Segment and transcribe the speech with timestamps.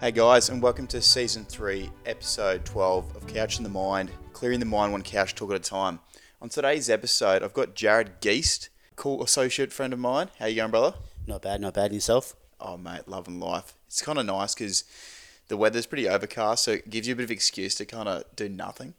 [0.00, 4.58] Hey guys, and welcome to season three, episode 12 of Couch in the Mind, clearing
[4.58, 6.00] the mind one couch talk at a time.
[6.40, 10.30] On today's episode, I've got Jared Geist, cool associate friend of mine.
[10.38, 10.96] How you going, brother?
[11.26, 11.92] Not bad, not bad.
[11.92, 12.34] Yourself?
[12.58, 13.74] Oh, mate, loving life.
[13.88, 14.84] It's kind of nice because
[15.48, 18.24] the weather's pretty overcast, so it gives you a bit of excuse to kind of
[18.34, 18.94] do nothing.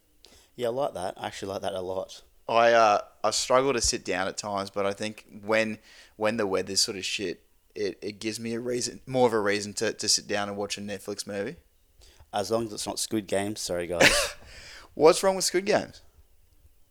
[0.56, 1.16] Yeah, I like that.
[1.18, 2.22] I actually like that a lot.
[2.48, 5.80] I uh, I struggle to sit down at times, but I think when
[6.18, 7.42] when the weather's sort of shit,
[7.76, 10.58] it, it gives me a reason, more of a reason to, to sit down and
[10.58, 11.56] watch a Netflix movie.
[12.34, 14.36] As long as it's not Squid Games, sorry guys.
[14.94, 16.02] What's wrong with Squid Games?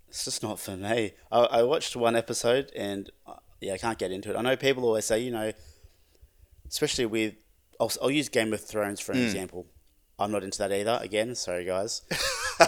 [0.09, 1.13] it's just not for me.
[1.31, 4.37] I, I watched one episode and uh, yeah, I can't get into it.
[4.37, 5.53] I know people always say, you know,
[6.69, 7.35] especially with,
[7.79, 9.67] I'll, I'll use Game of Thrones for an example.
[10.19, 10.99] I'm not into that either.
[11.01, 12.03] Again, sorry guys.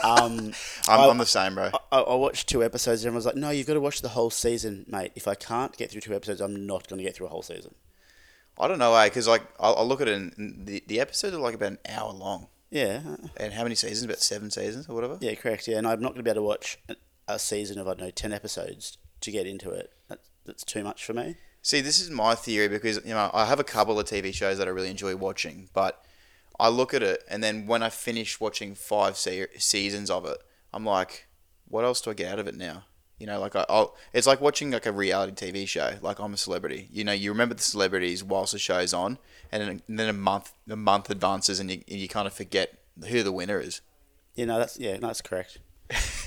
[0.03, 0.55] Um,
[0.89, 1.69] I'm, I- I'm the same, bro.
[1.93, 4.31] I, I watched two episodes and everyone's like, no, you've got to watch the whole
[4.31, 5.13] season, mate.
[5.17, 7.43] If I can't get through two episodes, I'm not going to get through a whole
[7.43, 7.75] season.
[8.59, 9.07] I don't know, eh?
[9.09, 11.79] Because like I'll look at it, and- and the the episodes are like about an
[11.89, 12.49] hour long.
[12.71, 14.05] Yeah, And how many seasons?
[14.05, 15.19] About seven seasons or whatever.
[15.21, 15.69] Yeah, correct.
[15.69, 16.97] Yeah, and I'm not going to be able to watch a,
[17.29, 19.93] a season of I don't know ten episodes to get into it.
[20.09, 21.37] That's, that's too much for me.
[21.61, 24.57] See, this is my theory because you know I have a couple of TV shows
[24.59, 26.03] that I really enjoy watching, but
[26.59, 30.39] I look at it and then when I finish watching five se- seasons of it,
[30.73, 31.27] I'm like,
[31.69, 32.85] what else do I get out of it now?
[33.23, 35.95] You know, like I, I'll, it's like watching like a reality TV show.
[36.03, 36.89] Like I'm a celebrity.
[36.91, 39.17] You know, you remember the celebrities whilst the show's on,
[39.53, 42.81] and then, and then a month a month advances and you, you kind of forget
[43.07, 43.81] who the winner is.
[44.35, 45.59] You know, that's yeah, no, that's correct.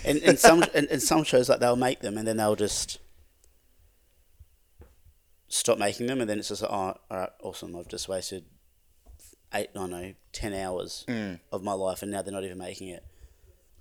[0.05, 2.99] And and some and, and some shows like they'll make them and then they'll just
[5.49, 7.75] stop making them and then it's just like, oh, all right, awesome.
[7.75, 8.45] I've just wasted
[9.53, 11.41] eight, I don't know, ten hours mm.
[11.51, 13.03] of my life and now they're not even making it.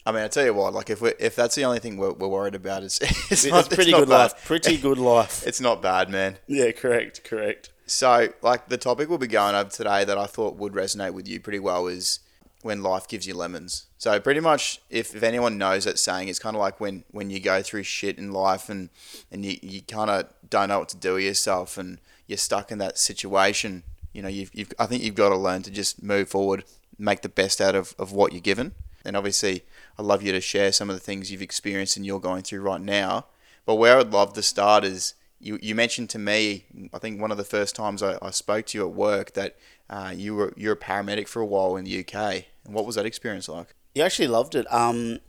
[0.06, 2.12] I mean, I tell you what, like if we if that's the only thing we're,
[2.12, 2.98] we're worried about, it's
[3.30, 4.16] it's, It's not, pretty not good bad.
[4.32, 4.44] life.
[4.44, 5.46] Pretty good life.
[5.46, 6.36] It's not bad, man.
[6.46, 7.70] yeah, correct, correct.
[7.86, 11.28] So, like the topic we'll be going over today that I thought would resonate with
[11.28, 12.20] you pretty well is
[12.62, 13.86] when life gives you lemons.
[13.98, 17.28] So, pretty much, if, if anyone knows that saying, it's kind of like when, when
[17.30, 18.88] you go through shit in life and,
[19.30, 22.72] and you, you kind of don't know what to do with yourself and you're stuck
[22.72, 23.82] in that situation.
[24.14, 26.64] You know, you've, you've I think you've got to learn to just move forward,
[26.98, 28.72] make the best out of, of what you're given.
[29.04, 29.64] And obviously,
[29.98, 32.60] I'd love you to share some of the things you've experienced and you're going through
[32.60, 33.26] right now.
[33.66, 37.30] But where I'd love to start is you, you mentioned to me, I think one
[37.30, 39.56] of the first times I, I spoke to you at work, that
[39.90, 42.44] uh, you were you're a paramedic for a while in the UK.
[42.64, 43.74] And what was that experience like?
[43.94, 44.72] You actually loved it.
[44.72, 45.20] Um,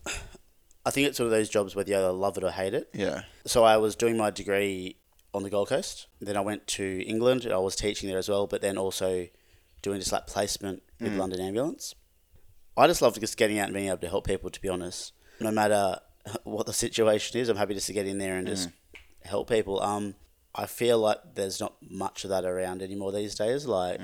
[0.85, 2.89] I think it's one of those jobs where you either love it or hate it.
[2.93, 3.23] Yeah.
[3.45, 4.97] So I was doing my degree
[5.33, 6.07] on the Gold Coast.
[6.21, 7.47] Then I went to England.
[7.51, 9.27] I was teaching there as well, but then also
[9.81, 11.93] doing just like placement with London Ambulance.
[12.77, 14.49] I just love just getting out and being able to help people.
[14.49, 15.99] To be honest, no matter
[16.43, 18.69] what the situation is, I'm happy just to get in there and just
[19.23, 19.81] help people.
[19.81, 20.15] Um,
[20.53, 23.65] I feel like there's not much of that around anymore these days.
[23.65, 23.99] Like,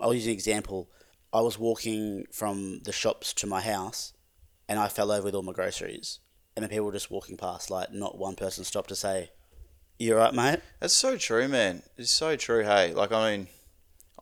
[0.00, 0.88] I'll use an example.
[1.32, 4.12] I was walking from the shops to my house,
[4.68, 6.18] and I fell over with all my groceries.
[6.56, 9.30] And then people were just walking past, like not one person stopped to say,
[9.98, 11.82] "You're right, mate?" That's so true, man.
[11.96, 12.64] It's so true.
[12.64, 13.48] Hey, like I mean,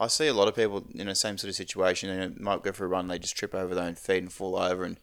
[0.00, 2.10] I see a lot of people in the same sort of situation.
[2.10, 4.32] and it might go for a run, they just trip over their own feet and
[4.32, 4.98] fall over, and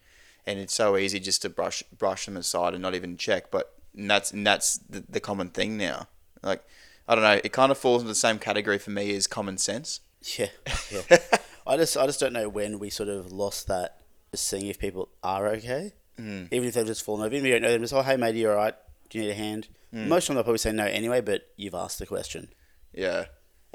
[0.47, 3.51] and it's so easy just to brush brush them aside and not even check.
[3.51, 6.07] But and that's and that's the, the common thing now.
[6.41, 6.63] Like
[7.07, 9.57] I don't know, it kind of falls into the same category for me as common
[9.57, 10.01] sense.
[10.37, 10.47] Yeah,
[10.91, 11.17] yeah.
[11.67, 13.97] I just, I just don't know when we sort of lost that,
[14.31, 16.47] just seeing if people are okay, mm.
[16.51, 17.35] even if they've just fallen over.
[17.35, 18.75] Even if you don't know them, just oh hey mate, you all right?
[19.09, 19.67] Do you need a hand?
[19.95, 22.49] Most of them they'll probably say no anyway, but you've asked the question.
[22.93, 23.25] Yeah.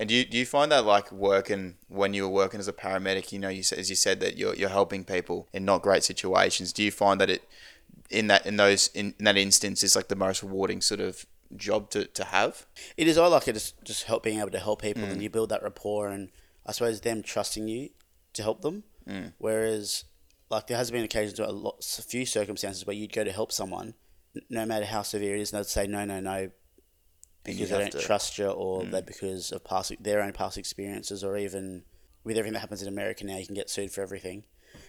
[0.00, 2.72] And do you, do you find that like working when you were working as a
[2.72, 6.02] paramedic, you know, you as you said that you're, you're helping people in not great
[6.04, 6.72] situations.
[6.72, 7.42] Do you find that it
[8.08, 11.26] in that in those in, in that instance is like the most rewarding sort of
[11.54, 12.64] job to, to have?
[12.96, 13.18] It is.
[13.18, 13.52] I like it.
[13.52, 15.22] Just, just help being able to help people, and mm.
[15.22, 16.30] you build that rapport, and
[16.64, 17.90] I suppose them trusting you
[18.32, 18.84] to help them.
[19.06, 19.34] Mm.
[19.36, 20.04] Whereas,
[20.48, 23.32] like there has been occasions, where a, lot, a few circumstances where you'd go to
[23.32, 23.92] help someone,
[24.48, 26.50] no matter how severe it is, and they'd say no, no, no,
[27.54, 28.90] because they don't to- trust you, or hmm.
[28.90, 31.84] they because of past their own past experiences, or even
[32.24, 34.44] with everything that happens in America now, you can get sued for everything.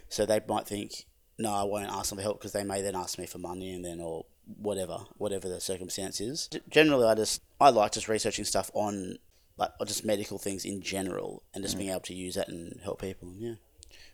[0.09, 1.05] So they might think,
[1.37, 3.73] no, I won't ask them for help because they may then ask me for money,
[3.73, 4.25] and then or
[4.57, 6.47] whatever, whatever the circumstance is.
[6.51, 9.17] G- Generally, I just I like just researching stuff on
[9.57, 11.79] like or just medical things in general, and just hmm.
[11.79, 13.33] being able to use that and help people.
[13.37, 13.55] Yeah.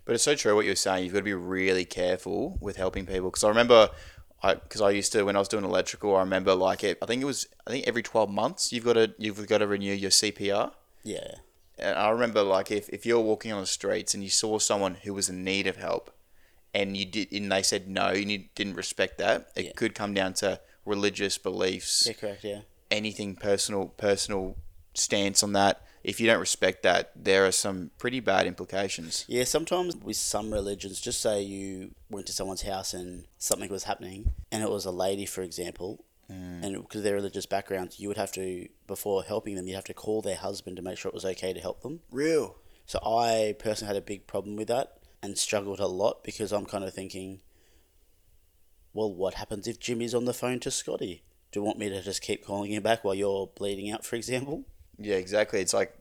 [0.07, 1.03] But it's so true what you're saying.
[1.03, 3.29] You've got to be really careful with helping people.
[3.29, 3.89] Because I remember,
[4.41, 6.97] because I used to when I was doing electrical, I remember like it.
[7.01, 9.67] I think it was I think every twelve months you've got to you've got to
[9.67, 10.71] renew your CPR.
[11.03, 11.35] Yeah.
[11.79, 14.95] And I remember like if, if you're walking on the streets and you saw someone
[15.03, 16.11] who was in need of help,
[16.73, 19.71] and you did and they said no, and you didn't respect that, it Yeah.
[19.75, 22.13] could come down to religious beliefs, Yeah.
[22.13, 22.43] Correct.
[22.43, 22.61] Yeah.
[22.89, 24.55] anything personal personal
[24.93, 25.81] stance on that.
[26.07, 29.25] If you don't respect that, there are some pretty bad implications.
[29.27, 33.83] Yeah, sometimes with some religions, just say you went to someone's house and something was
[33.83, 36.63] happening, and it was a lady, for example, mm.
[36.63, 39.83] and because of their religious background, you would have to, before helping them, you'd have
[39.83, 41.99] to call their husband to make sure it was okay to help them.
[42.09, 42.55] Real.
[42.85, 46.65] So I personally had a big problem with that and struggled a lot because I'm
[46.65, 47.41] kind of thinking,
[48.93, 51.23] well, what happens if Jimmy's on the phone to Scotty?
[51.51, 54.15] Do you want me to just keep calling him back while you're bleeding out, for
[54.15, 54.63] example?
[54.99, 55.61] Yeah, exactly.
[55.61, 55.93] It's like,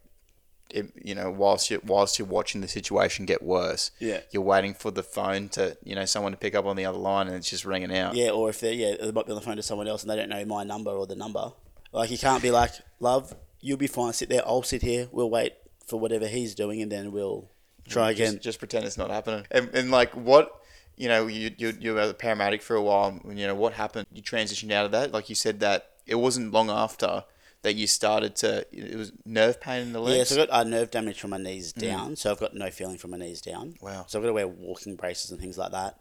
[0.70, 4.20] it, you know, whilst you whilst you're watching the situation get worse, Yeah.
[4.32, 6.98] you're waiting for the phone to, you know, someone to pick up on the other
[6.98, 8.14] line, and it's just ringing out.
[8.16, 10.10] Yeah, or if they're yeah, they might be on the phone to someone else and
[10.10, 11.52] they don't know my number or the number.
[11.92, 14.12] Like you can't be like, love, you'll be fine.
[14.12, 14.42] Sit there.
[14.44, 15.08] I'll sit here.
[15.12, 15.52] We'll wait
[15.86, 17.48] for whatever he's doing, and then we'll
[17.88, 18.32] try again.
[18.34, 19.46] Just, just pretend it's not happening.
[19.52, 20.62] And, and like, what,
[20.96, 23.20] you know, you you you were a paramedic for a while.
[23.24, 24.08] and, You know, what happened?
[24.12, 25.12] You transitioned out of that.
[25.12, 27.22] Like you said that it wasn't long after
[27.66, 28.64] that you started to.
[28.72, 30.16] It was nerve pain in the legs.
[30.16, 32.70] Yeah, so I've got uh, nerve damage from my knees down, so I've got no
[32.70, 33.74] feeling from my knees down.
[33.80, 34.04] Wow.
[34.06, 35.98] So I've got to wear walking braces and things like that.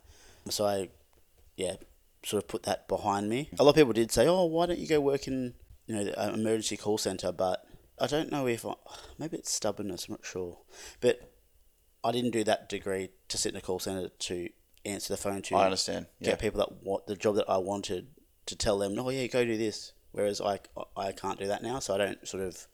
[0.49, 0.89] So I,
[1.57, 1.77] yeah,
[2.23, 3.49] sort of put that behind me.
[3.57, 5.55] A lot of people did say, "Oh, why don't you go work in
[5.87, 7.65] you know the uh, emergency call center?" But
[7.99, 8.73] I don't know if I,
[9.17, 10.07] maybe it's stubbornness.
[10.07, 10.59] I'm not sure,
[11.01, 11.31] but
[12.03, 14.49] I didn't do that degree to sit in a call center to
[14.85, 16.05] answer the phone to I understand.
[16.21, 16.35] get Yeah.
[16.35, 18.09] people that want the job that I wanted
[18.45, 19.93] to tell them, oh yeah, go do this.
[20.15, 20.59] Whereas I,
[20.95, 22.67] I can't do that now, so I don't sort of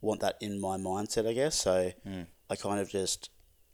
[0.00, 1.56] want that in my mindset, I guess.
[1.60, 2.22] So hmm.
[2.48, 3.28] I kind of just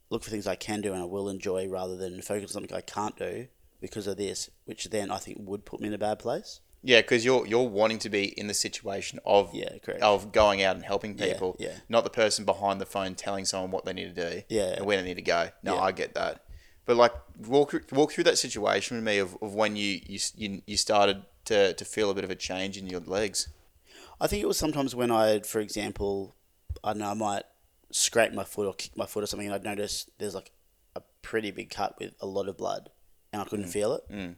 [0.09, 2.75] look for things I can do and I will enjoy rather than focus on something
[2.75, 3.47] I can't do
[3.81, 6.59] because of this, which then I think would put me in a bad place.
[6.81, 10.01] Yeah, because you're you're wanting to be in the situation of Yeah, correct.
[10.01, 11.75] of going out and helping Yeah, people, yeah.
[11.87, 14.73] not the person behind the phone telling someone what they need to do, Yeah.
[14.77, 15.49] and where they need to go.
[15.61, 15.81] No, Yeah.
[15.81, 16.43] I get that,
[16.85, 17.13] but like
[17.47, 20.77] walk through- walk through that situation with me of, of when you, you you you
[20.77, 23.47] started to, to feel a bit of a change in your legs.
[24.19, 26.35] I think it was sometimes when I, for example,
[26.83, 27.43] I don't know, I might
[27.89, 30.51] scrape my foot or kick my foot or something, and I'd notice there's like
[30.95, 32.91] a pretty big cut with a lot of blood,
[33.33, 34.03] and I couldn't feel it.
[34.11, 34.35] Mm.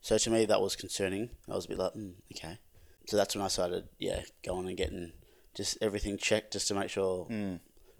[0.00, 1.30] So to me, that was concerning.
[1.48, 2.58] I was a bit like, mm, okay.
[3.06, 5.12] So that's when I started, yeah, going and getting
[5.54, 7.26] just everything checked just to make sure.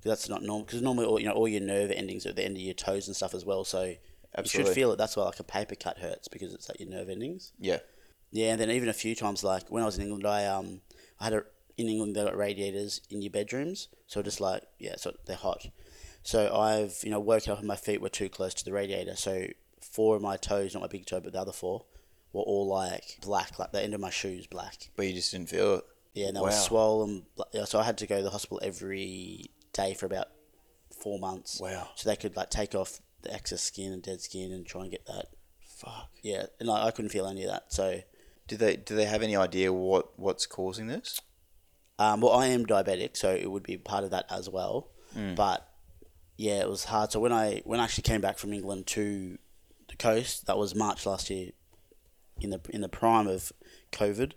[0.05, 0.65] That's not normal.
[0.67, 2.75] Because normally, all, you know, all your nerve endings are at the end of your
[2.75, 3.65] toes and stuff as well.
[3.65, 4.97] So you should feel it.
[4.99, 7.53] That's why like a paper cut hurts because it's at your nerve endings.
[7.59, 7.79] Yeah,
[8.31, 10.81] Yeah, and then even a few times, like when I was in England, I um,
[11.21, 11.43] I had a
[11.79, 15.67] in England they got radiators in your bedrooms, so just like yeah, so they're hot.
[16.23, 19.17] So I've you know woken up and my feet were too close to the radiator,
[19.17, 19.47] so
[19.81, 21.85] four of my toes, not my big toe, but the other four,
[22.33, 24.89] were all like black, like the end of my shoes black.
[24.97, 25.85] but you just didn't feel it.
[26.15, 26.47] Yeah, and they Wow.
[26.47, 27.27] were swollen.
[27.53, 30.29] Yeah, so I had to go to the hospital every day for about
[31.03, 31.61] four months.
[31.61, 31.89] Wow.
[31.97, 34.91] So they could like take off the excess skin and dead skin and try and
[34.91, 35.27] get that.
[35.79, 36.11] Fuck.
[36.23, 37.73] Yeah, and like, I couldn't feel any of that.
[37.73, 38.01] So
[38.49, 41.21] Do they do they have any idea what what's causing this?
[41.99, 44.91] Um, well, I am diabetic, so it would be part of that as well.
[45.37, 45.69] But
[46.37, 47.13] yeah, it was hard.
[47.13, 49.39] So when I when I actually came back from England to
[49.89, 51.51] the coast, that was March last year,
[52.41, 53.53] in the in the prime of
[53.93, 54.33] COVID.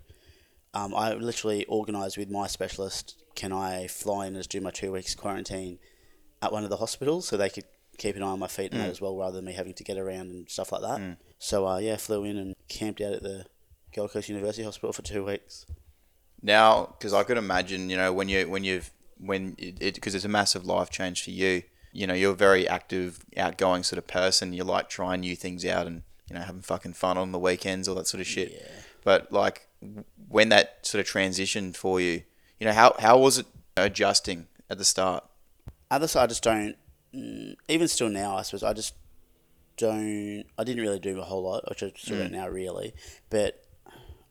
[0.74, 3.16] Um, I literally organised with my specialist.
[3.36, 5.78] Can I fly in and just do my two weeks quarantine
[6.42, 7.64] at one of the hospitals so they could
[7.98, 9.84] keep an eye on my feet and that as well, rather than me having to
[9.84, 11.00] get around and stuff like that.
[11.38, 13.46] So uh, yeah, flew in and camped out at the
[13.94, 15.64] Gold Coast University Hospital for two weeks.
[16.42, 20.24] now because I could imagine you know when you when you've when it because it's
[20.26, 21.62] a massive life change for you.
[21.92, 24.52] You know you're a very active, outgoing sort of person.
[24.52, 27.88] You like trying new things out and you know having fucking fun on the weekends,
[27.88, 28.52] all that sort of shit.
[28.52, 28.68] Yeah.
[29.04, 29.68] But like
[30.28, 32.22] when that sort of transitioned for you,
[32.60, 33.46] you know how how was it
[33.76, 35.24] adjusting at the start?
[35.90, 36.76] Other side, I just don't.
[37.14, 38.94] Mm, even still now, I suppose I just
[39.76, 40.44] don't.
[40.58, 42.94] I didn't really do a whole lot, which I still don't now really.
[43.30, 43.62] But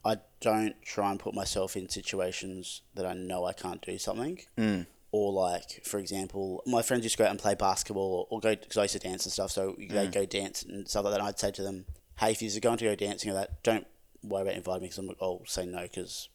[0.04, 4.40] I don't try and put myself in situations that I know I can't do something.
[4.58, 4.86] Mm.
[5.12, 8.40] Or like, for example, my friends used to go out and play basketball, or, or
[8.42, 9.52] go because I used to dance and stuff.
[9.52, 11.20] So they'd go dance and stuff like that.
[11.20, 11.86] And I'd say to them,
[12.20, 13.88] "Hey, if you're going to go dancing or that, don't
[14.24, 16.30] worry about inviting me because I'll say no because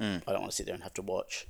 [0.00, 0.22] Mm.
[0.26, 1.46] I don't want to sit there and have to watch."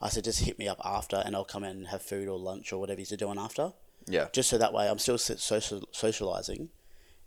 [0.00, 2.38] I said, just hit me up after, and I'll come in and have food or
[2.38, 3.72] lunch or whatever you're doing after.
[4.06, 4.28] Yeah.
[4.32, 6.70] Just so that way I'm still social socializing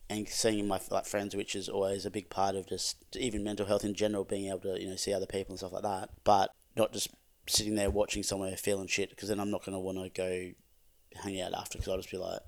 [0.10, 3.66] and seeing my like friends, which is always a big part of just even mental
[3.66, 6.10] health in general, being able to you know see other people and stuff like that.
[6.24, 7.10] But not just
[7.48, 10.52] sitting there watching somewhere feeling shit because then I'm not going to want to go
[11.22, 12.40] hang out after because I'll just be like,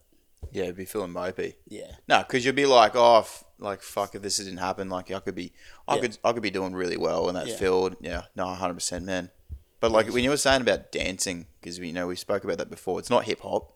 [0.52, 1.56] Yeah, be feeling mopey.
[1.68, 5.10] yeah, No, because you'd be like, oh, f- like fuck, if this didn't happen, like
[5.12, 5.54] I could be,
[5.88, 6.02] I Yeah.
[6.02, 7.56] could, I could be doing really well in that Yeah.
[7.58, 7.96] field.
[8.02, 9.32] Yeah, no, hundred percent, man.
[9.80, 12.58] But like when you were saying about dancing, because we you know we spoke about
[12.60, 13.00] that before.
[13.00, 13.72] It's not hip hop.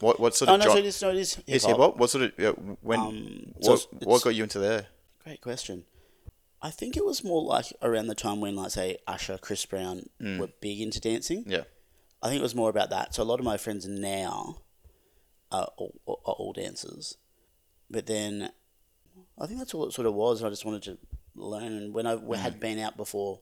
[0.00, 1.96] What what sort oh of no, so it is, no, it is hip hip hop?
[1.98, 3.00] What sort of uh, when?
[3.00, 4.86] Um, so what it's- what got you into there?
[5.24, 5.84] Great question.
[6.62, 10.08] I think it was more like around the time when, like, say, Usher, Chris Brown
[10.20, 11.44] were big into dancing.
[11.46, 11.64] Yeah,
[12.22, 13.14] I think it was more about that.
[13.14, 14.58] So a lot of my friends now
[15.50, 17.16] are all, are all dancers,
[17.90, 18.50] but then
[19.38, 20.40] I think that's all it sort of was.
[20.40, 20.98] And I just wanted to
[21.34, 22.60] learn, and when I we had mm.
[22.60, 23.40] been out before,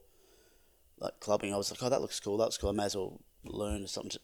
[0.98, 2.36] like clubbing, I was like, oh, that looks cool.
[2.38, 2.70] That looks cool.
[2.70, 4.10] I may as well learn something.
[4.10, 4.20] To,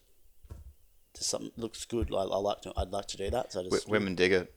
[1.14, 2.12] to something looks good.
[2.12, 2.72] I, I like to.
[2.76, 3.52] I'd like to do that.
[3.52, 4.54] So I W- just women dig it.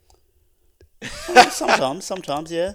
[1.30, 2.74] Oh, sometimes, sometimes, yeah.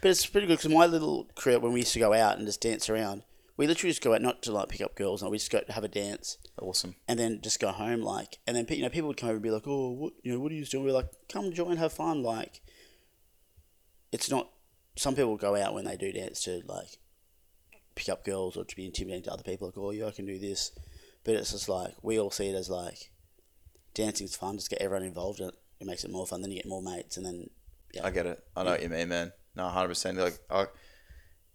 [0.00, 2.46] But it's pretty good because my little career when we used to go out and
[2.46, 3.22] just dance around,
[3.56, 5.22] we literally just go out not to like pick up girls.
[5.22, 6.96] and we just go to have a dance Awesome.
[7.06, 8.02] and then just go home.
[8.02, 10.12] Like, and then pe- you know people would come over and be like, "Oh, what
[10.22, 12.60] you know, what are you doing?" We're like, "Come join, have fun." Like,
[14.12, 14.50] it's not.
[14.96, 16.98] Some people go out when they do dance to like
[17.94, 19.68] pick up girls or to be intimidating to other people.
[19.68, 20.72] Like, "Oh, yeah, I can do this,"
[21.24, 23.10] but it's just like we all see it as like
[23.94, 24.56] dancing's fun.
[24.56, 25.40] Just get everyone involved.
[25.40, 26.42] It it makes it more fun.
[26.42, 27.50] Then you get more mates, and then
[28.02, 28.42] I get it.
[28.56, 29.32] I know what you mean, man.
[29.56, 30.18] No, hundred percent.
[30.18, 30.66] Like I,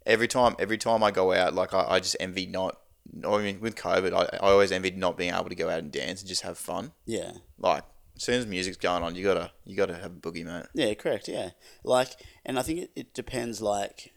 [0.10, 2.80] every time, every time I go out, like I, I just envy not.
[3.26, 5.92] I mean, with COVID, I, I always envied not being able to go out and
[5.92, 6.92] dance and just have fun.
[7.06, 7.32] yeah.
[7.58, 7.84] Like
[8.20, 10.66] as soon as music's going on, you gotta you gotta have a boogie, mate.
[10.74, 11.30] Yeah, correct.
[11.30, 11.52] Yeah,
[11.86, 12.10] like,
[12.46, 13.62] and I think it, it depends.
[13.62, 14.12] Like,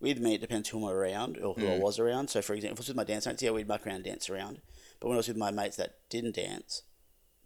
[0.00, 1.80] with me, it depends who I'm around or who I mm.
[1.80, 2.30] was around.
[2.30, 4.04] So, for example, if it was with my dance mates, yeah, we'd muck around, and
[4.04, 4.62] dance around.
[5.00, 6.82] But when I was with my mates that didn't dance,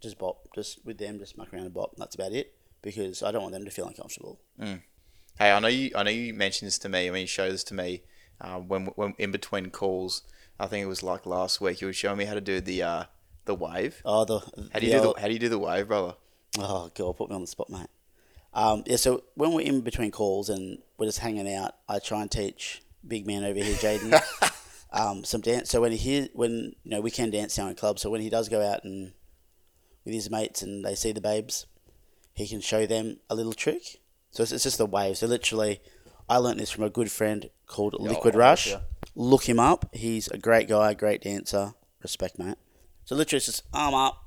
[0.01, 1.91] just bop, just with them, just muck around and bop.
[1.91, 4.39] And that's about it because I don't want them to feel uncomfortable.
[4.59, 4.81] Mm.
[5.37, 5.91] Hey, I know you.
[5.95, 7.07] I know you mentioned this to me.
[7.07, 8.03] I mean, you showed this to me
[8.39, 10.23] uh, when when in between calls.
[10.59, 11.81] I think it was like last week.
[11.81, 13.03] You were showing me how to do the uh,
[13.45, 14.01] the wave.
[14.05, 14.39] Oh, the
[14.71, 16.15] How do you do the How do you do the wave, brother?
[16.59, 17.87] Oh god, put me on the spot, mate.
[18.53, 22.21] Um, yeah, so when we're in between calls and we're just hanging out, I try
[22.21, 24.21] and teach big man over here, Jaden,
[24.91, 25.69] um, some dance.
[25.69, 28.29] So when he when you know we can dance now in clubs, so when he
[28.29, 29.13] does go out and
[30.03, 31.65] with his mates and they see the babes,
[32.33, 34.00] he can show them a little trick.
[34.31, 35.17] So it's, it's just the wave.
[35.17, 35.81] So literally,
[36.29, 38.73] I learnt this from a good friend called Liquid I'm Rush.
[39.15, 39.93] Look him up.
[39.93, 41.73] He's a great guy, great dancer.
[42.01, 42.55] Respect, mate.
[43.05, 44.17] So literally, it's just arm up,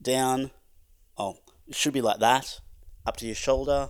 [0.00, 0.50] down.
[1.16, 2.60] Oh, it should be like that.
[3.06, 3.88] Up to your shoulder,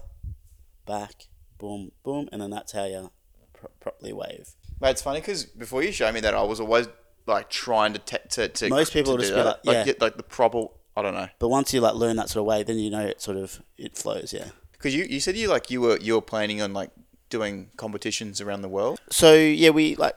[0.87, 1.27] back,
[1.59, 3.11] boom, boom, and then that's how you
[3.53, 4.51] pro- properly wave.
[4.81, 6.87] Mate, it's funny because before you showed me that, I was always
[7.27, 9.85] like trying to te- to, to Most people to just be like, yeah.
[9.85, 10.67] get like the proper.
[10.97, 13.07] I don't know But once you like learn that sort of way, then you know
[13.07, 14.33] it sort of it flows.
[14.33, 14.49] Yeah.
[14.79, 16.91] Because you, you said you like you were you were planning on like
[17.31, 18.99] doing competitions around the world.
[19.11, 20.15] So yeah, we like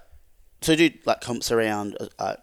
[0.61, 2.35] so do like comps around uh, uh,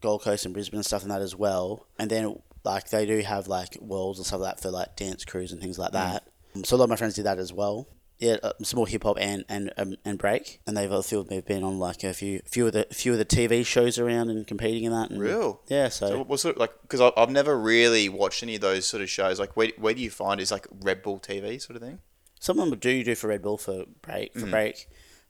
[0.00, 1.86] Gold Coast and Brisbane and stuff and that as well.
[1.98, 5.24] And then like they do have like worlds and stuff like that for like dance
[5.24, 6.24] crews and things like that.
[6.54, 7.86] Um, So a lot of my friends did that as well.
[8.22, 11.18] Yeah, uh, some more hip hop and and um, and break, and they've a few
[11.18, 13.66] of them have been on like a few few of the few of the TV
[13.66, 15.10] shows around and competing in that.
[15.10, 15.60] And, Real?
[15.66, 15.88] Yeah.
[15.88, 19.02] So, So what sort of like because I've never really watched any of those sort
[19.02, 19.40] of shows.
[19.40, 21.98] Like where, where do you find is like Red Bull TV sort of thing?
[22.38, 24.88] some of them do do for Red Bull for break for break,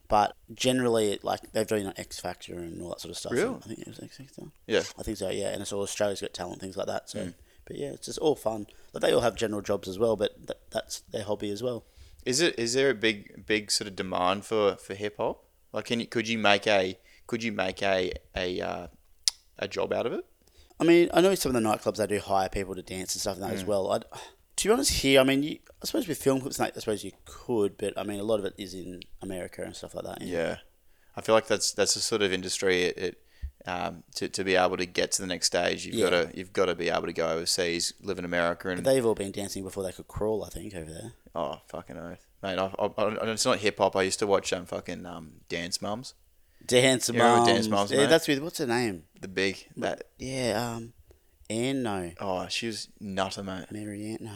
[0.08, 3.32] but generally like they've done like X Factor and all that sort of stuff.
[3.32, 3.60] Real?
[3.64, 4.42] I think it was X Factor.
[4.66, 4.82] Yeah.
[4.98, 5.48] I think so, yeah.
[5.48, 7.08] And it's all Australia's Got Talent, things like that.
[7.08, 7.32] So,
[7.66, 8.66] but yeah, it's just all fun.
[8.92, 11.84] But they all have general jobs as well, but th- that's their hobby as well.
[12.24, 15.44] Is it is there a big big sort of demand for for hip hop?
[15.72, 18.86] Like, can you could you make a could you make a a uh,
[19.58, 20.24] a job out of it?
[20.78, 23.20] I mean, I know some of the nightclubs they do hire people to dance and
[23.20, 23.92] stuff and that as well.
[23.92, 24.04] I'd,
[24.56, 27.04] to be honest, here, I mean, you, I suppose with film clips, like, I suppose
[27.04, 30.04] you could, but I mean, a lot of it is in America and stuff like
[30.04, 30.22] that.
[30.22, 30.56] Yeah,
[31.16, 32.82] I feel like that's that's a sort of industry.
[32.82, 33.21] It, it
[33.66, 36.10] um, to, to be able to get to the next stage, you've Yeah.
[36.10, 39.04] got to you've got to be able to go overseas, live in America, and They've
[39.06, 41.12] all been dancing before they could crawl, I think, over there.
[41.34, 42.58] oh fucking oath, mate.
[42.58, 43.94] I, I, I, it's not hip hop.
[43.96, 46.14] I used to watch um fucking um dance mums,
[46.66, 47.46] Dance You Moms.
[47.46, 48.06] Dance Moms, yeah, mate?
[48.10, 49.04] that's with, what's her name?
[49.20, 50.04] the big that.
[50.18, 50.92] Yeah, um,
[51.50, 52.12] Anne, no.
[52.20, 53.66] Oh, she was nutter, mate.
[53.70, 54.32] Mary Ann, no.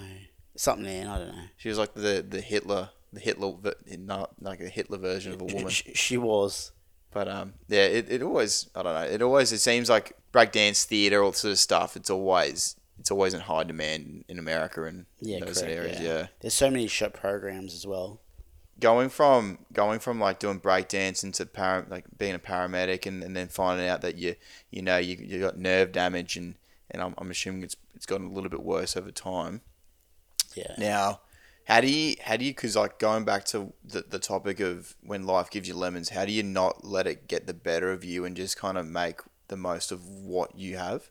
[0.56, 1.44] Something Ann, I don't know.
[1.56, 3.52] She was like the the Hitler, the Hitler,
[3.98, 5.68] not like a Hitler version of a woman.
[5.68, 6.72] She, she was.
[7.16, 9.08] But um, yeah, it, it always I don't know.
[9.14, 11.96] It always it seems like breakdance theater, all sort of stuff.
[11.96, 16.00] It's always it's always in high demand in America and Yeah, those correct, areas.
[16.00, 16.08] yeah.
[16.18, 16.26] Yeah.
[16.40, 18.20] There's so many shop programs as well.
[18.80, 23.34] going from going from like doing breakdance into para, like being a paramedic and, and
[23.34, 24.34] then finding out that you
[24.70, 26.56] you know you, you got nerve damage and
[26.90, 29.62] and I'm, I'm assuming it's it's gotten a little bit worse over time.
[30.54, 30.74] Yeah.
[30.76, 31.20] Now,
[31.66, 34.94] how do you how do you because like going back to the, the topic of
[35.02, 38.04] when life gives you lemons, how do you not let it get the better of
[38.04, 41.10] you and just kind of make the most of what you have?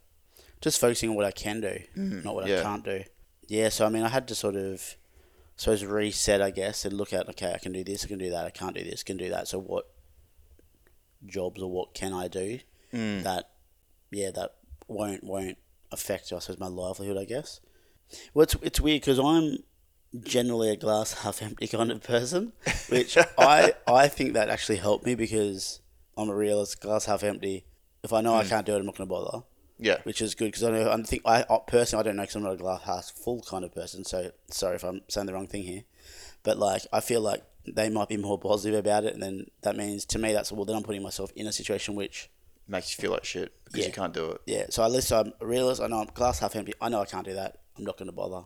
[0.62, 2.22] Just focusing on what I can do, mm-hmm.
[2.24, 2.62] not what yeah.
[2.62, 3.04] I can't do.
[3.48, 6.94] Yeah, so I mean, I had to sort of, I suppose, reset, I guess, and
[6.94, 9.04] look at, okay, I can do this, I can do that, I can't do this,
[9.04, 9.50] can do that.
[9.50, 9.90] So what
[11.26, 12.60] jobs or what can I do
[12.94, 13.24] mm.
[13.24, 13.50] that,
[14.10, 14.56] yeah, that
[14.88, 15.58] won't won't
[15.92, 17.60] affect, I suppose, my livelihood, I guess.
[18.34, 19.58] Well, it's, it's weird because I'm
[20.24, 22.54] generally a glass half empty kind of person,
[22.90, 25.82] which I I think that actually helped me because
[26.18, 27.66] I'm a realist, glass half empty.
[28.04, 28.50] If I know I hmm.
[28.50, 29.44] can't do it, I'm not going to bother.
[29.78, 29.98] Yeah.
[30.04, 32.36] which is good because I know I think I I- personally I don't know because
[32.36, 34.06] I'm not a glass half full kind of person.
[34.06, 35.84] So sorry if I'm saying the wrong thing here,
[36.44, 39.76] but like I feel like they might be more positive about it, and then that
[39.76, 42.30] means to me that's well then I'm putting myself in a situation which
[42.68, 43.88] Makes you feel like shit because Yeah.
[43.88, 44.42] you can't do it.
[44.48, 44.66] yeah.
[44.70, 45.82] So at least I'm a realist.
[45.82, 46.74] I know I'm glass half empty.
[46.82, 47.60] I know I can't do that.
[47.78, 48.46] I'm not going to bother.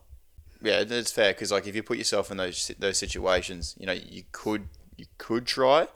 [0.62, 3.94] Yeah, it's fair because like if you put yourself in those those situations, you know
[3.94, 5.88] you could you could try,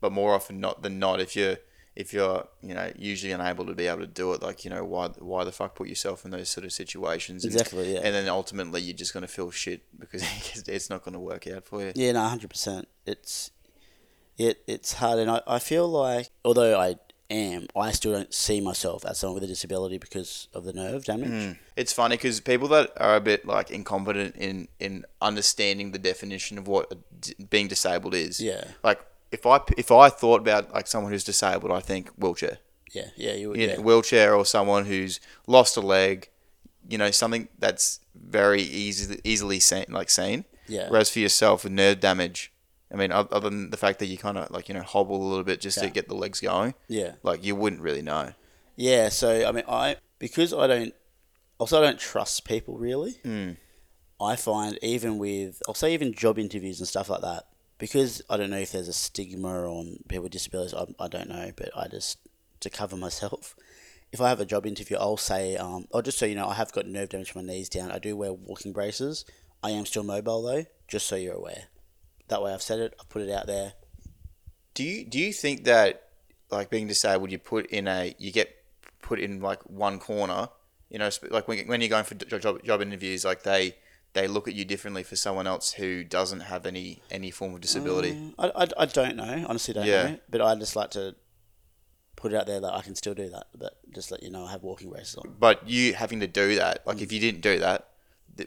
[0.00, 1.56] but more often not than not, if you're
[1.94, 4.84] if you're you know usually unable to be able to do it, like you know
[4.84, 7.44] why why the fuck put yourself in those sort of situations?
[7.44, 8.00] And, Exactly, yeah.
[8.00, 10.22] And then ultimately you're just gonna feel shit because
[10.68, 11.92] it's not gonna work out for you.
[11.94, 12.88] Yeah, no, hundred percent.
[13.06, 13.50] It's
[14.36, 16.96] it it's hard, and I, I feel like although I
[17.30, 21.04] am, I still don't see myself as someone with a disability because of the nerve
[21.04, 21.28] damage.
[21.28, 21.52] Hmm.
[21.76, 26.58] It's funny because people that are a bit like incompetent in in understanding the definition
[26.58, 26.92] of what
[27.50, 28.40] being disabled is.
[28.40, 28.64] Yeah.
[28.82, 32.58] Like if I if I thought about like someone who's disabled, I think wheelchair.
[32.92, 33.58] Yeah, yeah, you would.
[33.60, 36.30] you Yeah, know, wheelchair or someone who's lost a leg,
[36.88, 40.46] you know, something that's very easily easily seen, like seen.
[40.66, 40.88] Yeah.
[40.88, 42.50] Whereas for yourself with nerve damage,
[42.92, 45.28] I mean, other than the fact that you kind of like you know hobble a
[45.28, 45.84] little bit just Yeah.
[45.84, 48.32] to get the legs going, yeah, like you wouldn't really know.
[48.76, 49.08] yeah.
[49.10, 50.94] So I mean, I because I don't
[51.58, 53.16] also I don't trust people really.
[54.20, 57.44] I find even with I'll say even job interviews and stuff like that
[57.78, 60.74] because I don't know if there's a stigma on people with disabilities.
[60.74, 62.18] I, I don't know, but I just
[62.60, 63.54] to cover myself.
[64.10, 66.54] If I have a job interview, I'll say, um, oh, just so you know, I
[66.54, 67.90] have got nerve damage from my knees down.
[67.92, 69.26] I do wear walking braces.
[69.62, 71.64] I am still mobile though, just so you're aware.
[72.28, 72.94] That way, I've said it.
[73.00, 73.72] I've put it out there.
[74.74, 76.04] Do you do you think that
[76.50, 78.54] like being disabled, you put in a you get
[79.02, 80.48] put in like one corner,
[80.90, 83.76] you know, like when, when you're going for job job interviews, like they
[84.14, 87.60] they look at you differently for someone else who doesn't have any any form of
[87.60, 88.12] disability.
[88.12, 89.46] Mm, I, I, I don't know.
[89.48, 90.02] Honestly, don't Yeah.
[90.10, 90.18] know.
[90.30, 91.14] But I just like to
[92.16, 93.46] put it out there that I can still do that.
[93.56, 95.34] But just let you know, I have walking braces on.
[95.38, 97.87] But you having to do that, like if you didn't do that, th-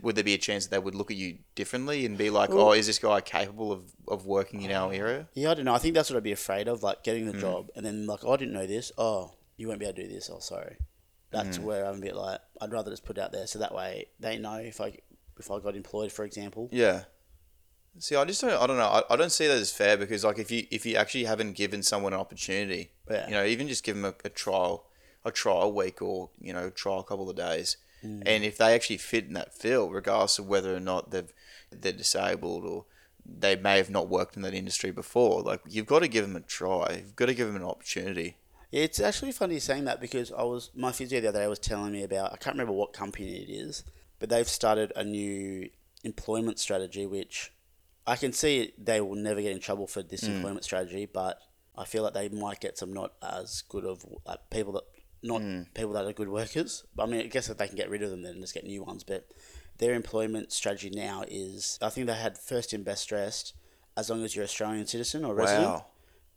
[0.02, 2.50] would there be a chance that they would look at you differently and be like,
[2.52, 5.74] "Oh, is this guy capable of, of working in our area?" Yeah, I don't know.
[5.74, 7.34] I think that's what I'd be afraid of, like getting Mm.
[7.34, 8.92] the job and then like, oh, I didn't know this.
[8.98, 10.30] Oh, you won't be able to do this.
[10.34, 10.78] Oh, sorry.
[11.32, 11.64] That's Mm.
[11.64, 14.08] where I'm a bit like, I'd rather just put it out there so that way
[14.20, 14.98] they know if I
[15.40, 16.70] if I got employed, for example.
[16.72, 17.04] Yeah.
[18.00, 18.52] See, I just don't.
[18.54, 18.86] I don't know.
[18.88, 21.54] I, I don't see that as fair because, like, if you if you actually haven't
[21.54, 23.26] given someone an opportunity, Yeah.
[23.28, 24.86] you know, even just give them a, a trial,
[25.26, 28.24] a trial week, or you know, trial a couple of days, Mm.
[28.26, 31.32] and if they actually fit in that field, regardless of whether or not they've
[31.72, 32.86] they're disabled or
[33.26, 36.36] they may have not worked in that industry before, like you've got to give them
[36.36, 37.04] a try.
[37.06, 38.38] You've got to give them an opportunity.
[38.72, 41.60] Yeah, it's actually funny saying that because I was my physio the other day was
[41.60, 43.84] telling me about I can't remember what company it is,
[44.20, 45.70] but they've started a new
[46.04, 47.52] employment strategy which
[48.08, 50.36] I can see they will never get in trouble for this mm.
[50.36, 51.40] employment strategy, but
[51.78, 54.84] I feel like they might get some not as good of like people that
[55.24, 55.64] not hmm.
[55.74, 56.84] people that are good workers.
[56.96, 58.54] But I mean, I guess if they can get rid of them then and just
[58.54, 59.04] get new ones.
[59.04, 59.28] But
[59.78, 63.54] their employment strategy now is I think they had first in best dressed
[63.98, 65.86] as long as you're Australian citizen or resident Wow.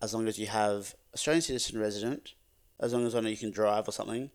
[0.03, 2.35] as long as you have Australian citizen resident,
[2.81, 4.31] as long as I know you can drive or something,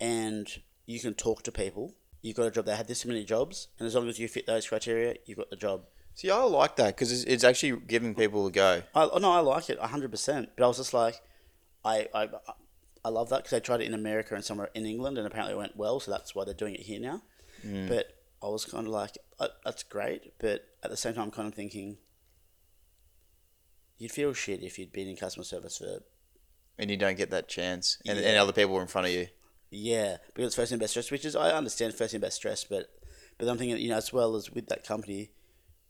[0.00, 0.48] and
[0.86, 2.64] you can talk to people, you've got a job.
[2.64, 5.50] They had this many jobs, and as long as you fit those criteria, you've got
[5.50, 5.84] the job.
[6.14, 8.82] See, I like that because it's, it's actually giving people a go.
[8.94, 10.50] I no, I like it hundred percent.
[10.56, 11.20] But I was just like,
[11.84, 12.28] I I,
[13.04, 15.54] I love that because they tried it in America and somewhere in England, and apparently
[15.54, 15.98] it went well.
[16.00, 17.22] So that's why they're doing it here now.
[17.88, 18.12] But
[18.42, 21.54] I was kind of like, uh, that's great, but at the same time, kind of
[21.54, 21.98] thinking.
[23.98, 26.00] You'd feel shit if you'd been in customer service for
[26.78, 28.26] And you don't get that chance, and, Yeah.
[28.30, 29.28] and other people are in front of you.
[29.70, 32.88] Yeah, because first in best stress, which is I understand first in best stress, but
[33.38, 35.30] but I'm thinking you know as well as with that company,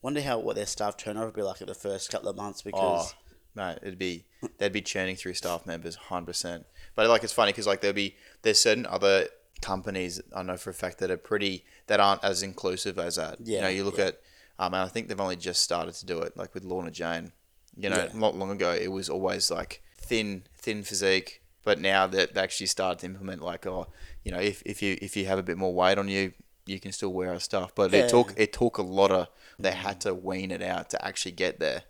[0.02, 2.62] wonder how what their staff turnover would be like at the first couple of months
[2.62, 3.18] because Oh,
[3.54, 4.24] mate, it'd be
[4.58, 6.66] they'd be churning through staff members, hundred percent.
[6.94, 9.28] But like, it's funny because like there'll be there's certain other
[9.60, 13.38] companies I know for a fact that are pretty that aren't as inclusive as that.
[13.42, 14.06] Yeah, you know, you look yeah.
[14.06, 14.20] at
[14.58, 17.32] um, and I think they've only just started to do it, like with Lorna Jane.
[17.76, 18.08] You know, Yeah.
[18.14, 21.40] not long ago it was always like thin, thin physique.
[21.64, 23.86] But now that they actually started to implement like, oh,
[24.24, 26.32] you know, if, if you if you have a bit more weight on you,
[26.66, 27.72] you can still wear our stuff.
[27.74, 28.00] But Yeah.
[28.00, 31.32] it took it took a lot of they had to wean it out to actually
[31.32, 31.84] get there.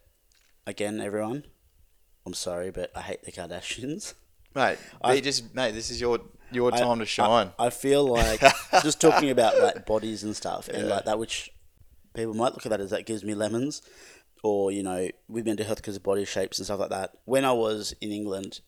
[0.67, 1.45] again everyone,
[2.27, 4.15] I'm sorry, but I hate the Kardashians.
[4.55, 7.51] Mate, I- they just mate, this is your your I- time to shine.
[7.59, 8.41] I, I feel like
[8.83, 10.95] just talking about like bodies and stuff and Yeah.
[10.95, 11.51] like that, which
[12.15, 13.83] people might look at that as that gives me lemons,
[14.43, 17.13] or you know, with mental health because of body shapes and stuff like that.
[17.25, 18.61] When I was in England,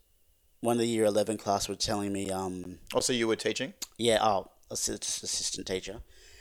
[0.61, 3.75] one of the year eleven class were telling me, um, also, you were teaching.
[3.99, 6.01] yeah, oh, assistant teacher.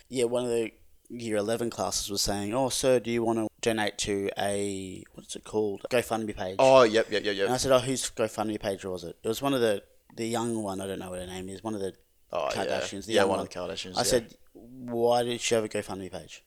[0.09, 0.71] Yeah, one of the
[1.09, 5.35] year 11 classes were saying, oh, sir, do you want to donate to a, what's
[5.35, 5.85] it called?
[5.89, 6.55] GoFundMe page.
[6.59, 7.45] Oh, yep, yep, yep, yep.
[7.45, 9.17] And I said, oh, whose GoFundMe page was it?
[9.23, 9.83] It was one of the,
[10.15, 11.93] the young one, I don't know what her name is, one of the,
[12.35, 12.65] Oh, yeah.
[12.65, 13.05] Kardashians.
[13.05, 14.03] The Yeah, young one of the Kardashians, I yeah.
[14.03, 16.43] said, why did she have a GoFundMe page?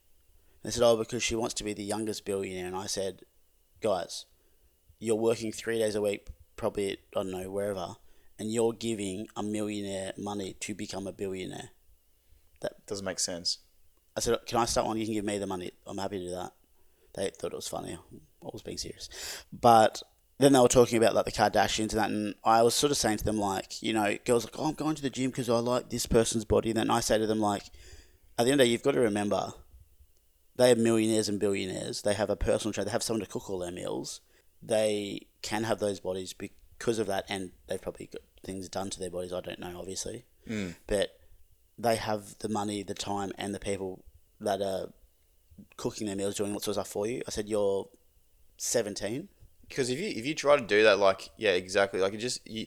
[0.65, 2.67] They said, oh, because she wants to be the youngest billionaire.
[2.67, 3.21] And I said,
[3.81, 4.27] guys,
[4.99, 7.95] you're working three days a week, probably at, I don't know, wherever,
[8.39, 11.71] and you're giving a millionaire money to become a billionaire.
[12.63, 13.59] That doesn't make sense.
[14.17, 14.97] I said, can I start one?
[14.97, 15.73] You can give me the money.
[15.87, 16.53] I'm happy to do that.
[17.15, 17.99] They thought it was funny.
[18.43, 19.09] I was being serious.
[19.53, 20.03] But
[20.39, 22.97] then they were talking about like the Kardashians and that, and I was sort of
[22.97, 25.49] saying to them like, you know, girls like, oh, I'm going to the gym because
[25.49, 26.71] I like this person's body.
[26.71, 27.65] And then I say to them like,
[28.39, 29.53] at the end of the day, you've got to remember,
[30.57, 32.03] they are millionaires and billionaires.
[32.03, 32.87] They have a personal trainer.
[32.87, 34.21] They have someone to cook all their meals.
[34.63, 38.99] They can have those bodies because of that, and they've probably got things done to
[38.99, 39.33] their bodies.
[39.33, 40.75] I don't know, obviously, mm.
[40.87, 41.11] but
[41.79, 44.03] they have the money, the time, and the people
[44.41, 44.89] that are
[45.77, 47.23] cooking their meals, doing lots of stuff for you.
[47.27, 47.89] I said, you're
[48.59, 49.29] 17.
[49.69, 52.47] Because if you if you try to do that, like yeah, exactly, like it just
[52.49, 52.67] you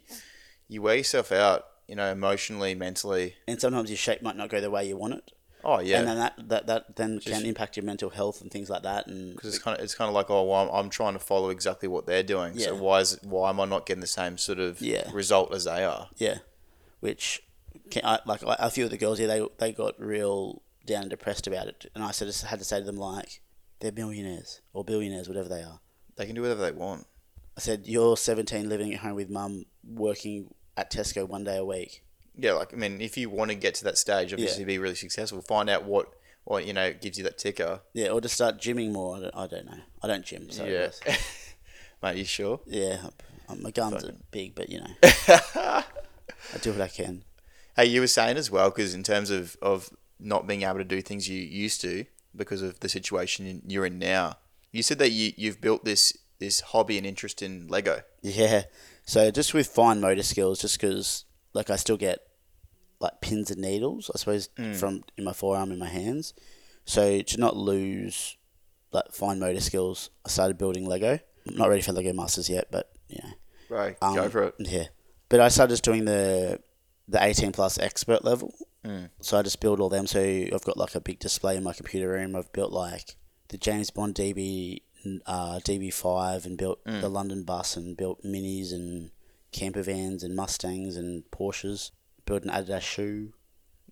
[0.67, 3.35] you wear yourself out, you know, emotionally, mentally.
[3.47, 5.31] and sometimes your shape might not go the way you want it.
[5.63, 8.69] Oh yeah, And then that, that, that then can impact your mental health and things
[8.69, 9.07] like that.
[9.07, 11.19] And because it's kind of it's kind of like oh well, I'm, I'm trying to
[11.19, 12.57] follow exactly what they're doing.
[12.59, 12.79] So Yeah.
[12.81, 15.09] why is why am I not getting the same sort of Yeah.
[15.13, 16.09] result as they are?
[16.17, 16.39] yeah,
[16.99, 17.43] which
[17.91, 21.01] can, I, like I- a few of the girls here, they they got real down
[21.03, 21.85] and depressed about it.
[21.95, 23.41] And I said just had to say to them like,
[23.79, 25.79] they're millionaires or billionaires, whatever they are.
[26.17, 27.07] They can do whatever they want.
[27.57, 31.63] I said you're 17, living at home with mum, working at Tesco one day a
[31.65, 32.03] week.
[32.37, 34.67] Yeah, like I mean, if you want to get to that stage, obviously Yeah.
[34.67, 35.41] be really successful.
[35.41, 36.13] Find out what
[36.45, 37.81] what you know gives you that ticker.
[37.93, 39.17] Yeah, or to start gymming more.
[39.17, 39.79] I don't, I don't know.
[40.01, 40.89] I don't gym, so yeah,
[42.01, 42.61] mate, you sure?
[42.65, 43.07] yeah.
[43.49, 45.83] um, My guns are big, but you know, I
[46.61, 47.23] do what I can.
[47.75, 50.83] Hey, you were saying as well, because in terms of, of not being able to
[50.83, 52.05] do things you used to
[52.35, 54.37] because of the situation you're in now,
[54.71, 58.01] you said that you, you've built this this hobby and interest in Lego.
[58.21, 58.63] Yeah.
[59.05, 62.19] So just with fine motor skills, just because like I still get
[62.99, 66.33] like pins and needles, I suppose, from in my forearm in my hands.
[66.85, 68.37] So to not lose
[68.91, 71.19] like fine motor skills, I started building Lego.
[71.47, 73.33] I'm not ready for Lego Masters yet, but you know,
[73.69, 74.55] Right, um, go for it.
[74.59, 74.85] Yeah.
[75.29, 76.59] But I started just doing the
[77.07, 78.53] the 18 plus expert level.
[78.85, 79.09] Mm.
[79.21, 80.07] So I just build all them.
[80.07, 82.35] So I've got like a big display in my computer room.
[82.35, 83.15] I've built like
[83.49, 84.81] the James Bond DB
[85.25, 87.01] uh, DB5 and built Mm.
[87.01, 89.11] the London bus and built minis and
[89.51, 91.91] camper vans and Mustangs and Porsches.
[92.25, 93.33] Built an Adidas shoe.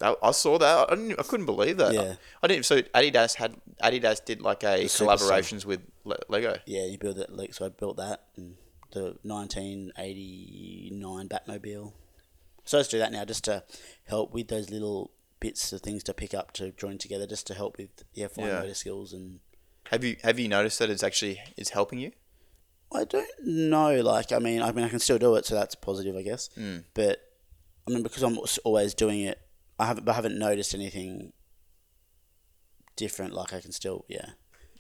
[0.02, 0.92] I, I saw that.
[0.92, 1.94] I, I couldn't believe that.
[1.94, 2.16] Yeah.
[2.44, 2.66] I didn't.
[2.66, 6.58] So Adidas had Adidas did like a collaborations with Le- Lego.
[6.66, 7.32] Yeah, you build it.
[7.32, 8.56] Like, so I built that and
[8.92, 11.94] the 1989 Batmobile.
[12.68, 13.64] So let's do that now just to
[14.06, 17.54] help with those little bits of things to pick up to join together, just to
[17.54, 18.60] help with yeah fine Yeah.
[18.60, 19.40] motor skills and
[19.90, 22.12] Have you have you noticed that it's actually it's helping you?
[22.94, 24.02] I don't know.
[24.02, 26.50] Like, I mean, I mean, I can still do it, so that's positive, I guess.
[26.58, 26.84] Mm.
[26.94, 27.20] But
[27.88, 29.40] I mean, because I'm always doing it,
[29.80, 31.34] I haven't, I haven't noticed anything
[32.96, 33.34] different.
[33.34, 34.32] Like, I can still, yeah.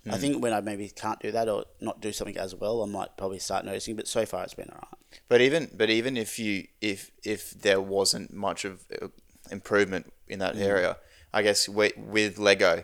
[0.08, 0.13] Mm.
[0.13, 2.86] I think when I maybe can't do that or not do something as well, I
[2.88, 3.96] might probably start noticing.
[3.96, 4.88] But so far, it's been alright.
[5.30, 9.08] But even but even if you if if there wasn't much of uh,
[9.52, 10.39] improvement in Mm.
[10.39, 10.98] that area,
[11.34, 12.84] I guess with, with Lego,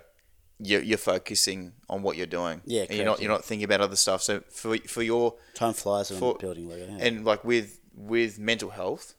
[0.60, 2.62] you're, you're focusing on what you're doing.
[2.66, 4.22] Yeah, and you're not correct, you're not thinking about other stuff.
[4.22, 6.86] So for for your Time flies when For- building Lego.
[6.90, 7.06] Yeah.
[7.06, 9.16] and like with with mental health,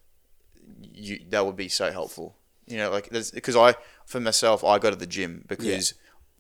[0.92, 2.36] you that would be so helpful.
[2.66, 3.74] You know, like because I
[4.06, 5.94] for myself I go to the gym because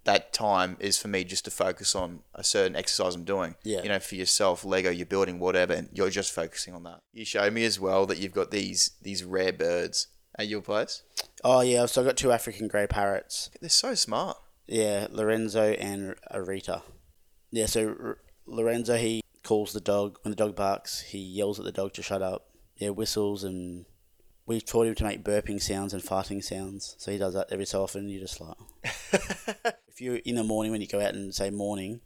[0.04, 3.54] that time is for me just to focus on a certain exercise I'm doing.
[3.64, 3.82] Yeah.
[3.82, 7.00] You know, for yourself, Lego, you're building whatever, and you're just focusing on that.
[7.12, 11.02] You showed me as well that you've got these these rare birds at your place.
[11.42, 13.50] oh yeah, so I got two African grey parrots.
[13.60, 14.36] They're so smart.
[14.66, 16.82] Yeah, Lorenzo and Arita.
[17.50, 21.00] Yeah, so R- Lorenzo he calls the dog when the dog barks.
[21.02, 22.46] He yells at the dog to shut up.
[22.76, 23.86] Yeah, whistles and
[24.46, 26.96] we taught him to make burping sounds and farting sounds.
[26.98, 28.08] So he does that every so often.
[28.08, 28.56] You just like
[29.88, 32.00] if you're in the morning when you go out and say morning,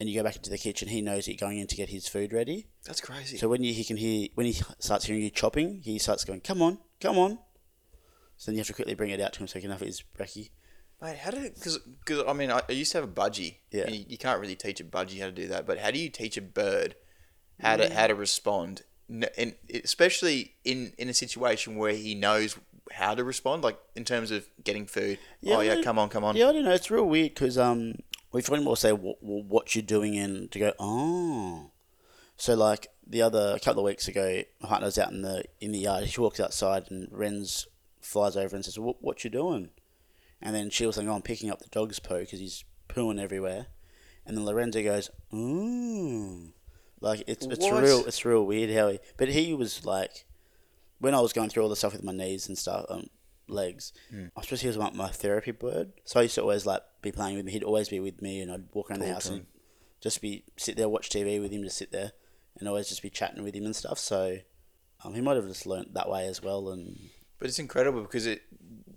[0.00, 1.88] and you go back into the kitchen, he knows that you're going in to get
[1.88, 2.68] his food ready.
[2.84, 3.36] That's crazy.
[3.36, 6.40] So when you, he can hear when he starts hearing you chopping, he starts going,
[6.40, 7.38] "Come on, come on."
[8.36, 9.80] So then you have to quickly bring it out to him so he can have
[9.80, 10.50] his brekkie.
[11.02, 13.58] Mate, how did because because I mean I, I used to have a budgie.
[13.70, 13.88] Yeah.
[13.88, 16.08] You, you can't really teach a budgie how to do that, but how do you
[16.08, 16.94] teach a bird
[17.60, 17.92] how to mm.
[17.92, 18.82] how to respond?
[19.08, 22.58] And especially in in a situation where he knows
[22.92, 25.18] how to respond, like in terms of getting food.
[25.46, 26.36] oh yeah, come on, come on.
[26.36, 26.72] Yeah, I don't know.
[26.72, 27.94] It's real weird because um,
[28.32, 31.70] we've heard him say what, what you're doing and to go oh.
[32.36, 35.44] So like the other a couple of weeks ago, my partner was out in the
[35.60, 36.08] in the yard.
[36.08, 37.66] She walks outside and Ren's
[38.00, 39.70] flies over and says, "What what you doing?"
[40.40, 43.20] And then she was saying, "Oh, I'm picking up the dog's poo because he's pooing
[43.20, 43.66] everywhere."
[44.24, 46.52] And then Lorenzo goes, "Ooh."
[47.00, 47.82] Like it's it's What?
[47.82, 50.26] real it's real weird how he but he was like
[50.98, 53.06] when I was going through all the stuff with my knees and stuff, um,
[53.46, 53.92] legs.
[54.36, 55.92] I suppose he was my, my therapy bird.
[56.04, 57.52] So I used to always like be playing with him.
[57.52, 59.46] He'd always be with me, and I'd walk around the house and
[60.00, 62.12] just be sit there, watch TV with him, just sit there,
[62.58, 63.98] and always just be chatting with him and stuff.
[63.98, 64.38] So
[65.04, 66.68] um, he might have just learnt that way as well.
[66.70, 66.98] And
[67.38, 68.42] But it's incredible because it,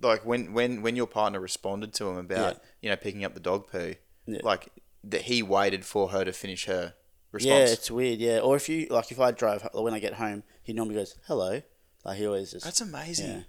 [0.01, 2.59] like when when when your partner responded to him about Yeah.
[2.81, 3.93] you know picking up the dog poo,
[4.25, 4.39] Yeah.
[4.43, 4.69] like
[5.03, 6.95] that he waited for her to finish her
[7.31, 7.49] response.
[7.69, 8.19] yeah, it's weird.
[8.19, 11.15] Yeah, or if you like, if I drive when I get home, he normally goes
[11.27, 11.61] hello.
[12.03, 13.27] Like he always just That's amazing.
[13.29, 13.41] Yeah.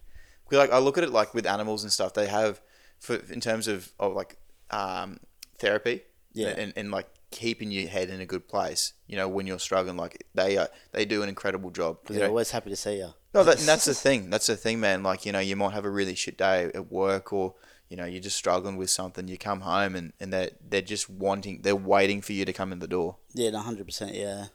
[0.45, 2.61] Because like I look at it like with animals and stuff, they have
[2.99, 4.37] for in terms of, of like
[4.71, 5.19] um,
[5.59, 6.49] therapy, Yeah.
[6.49, 8.93] and, and like keeping your head in a good place.
[9.07, 11.99] You know, when you're struggling, like they uh, they do an incredible job.
[12.03, 12.31] because they're know?
[12.31, 13.11] always happy to see you.
[13.35, 14.29] No, that, and that's the thing.
[14.31, 15.03] That's the thing, man.
[15.03, 17.55] Like you know, you might have a really shit day at work, or
[17.93, 19.29] you know, you're just struggling with something.
[19.29, 22.73] You come home and and they're, they're just wanting, they're waiting for you to come
[22.73, 23.17] in the door.
[23.35, 24.15] Yeah, hundred percent.
[24.15, 24.47] Yeah,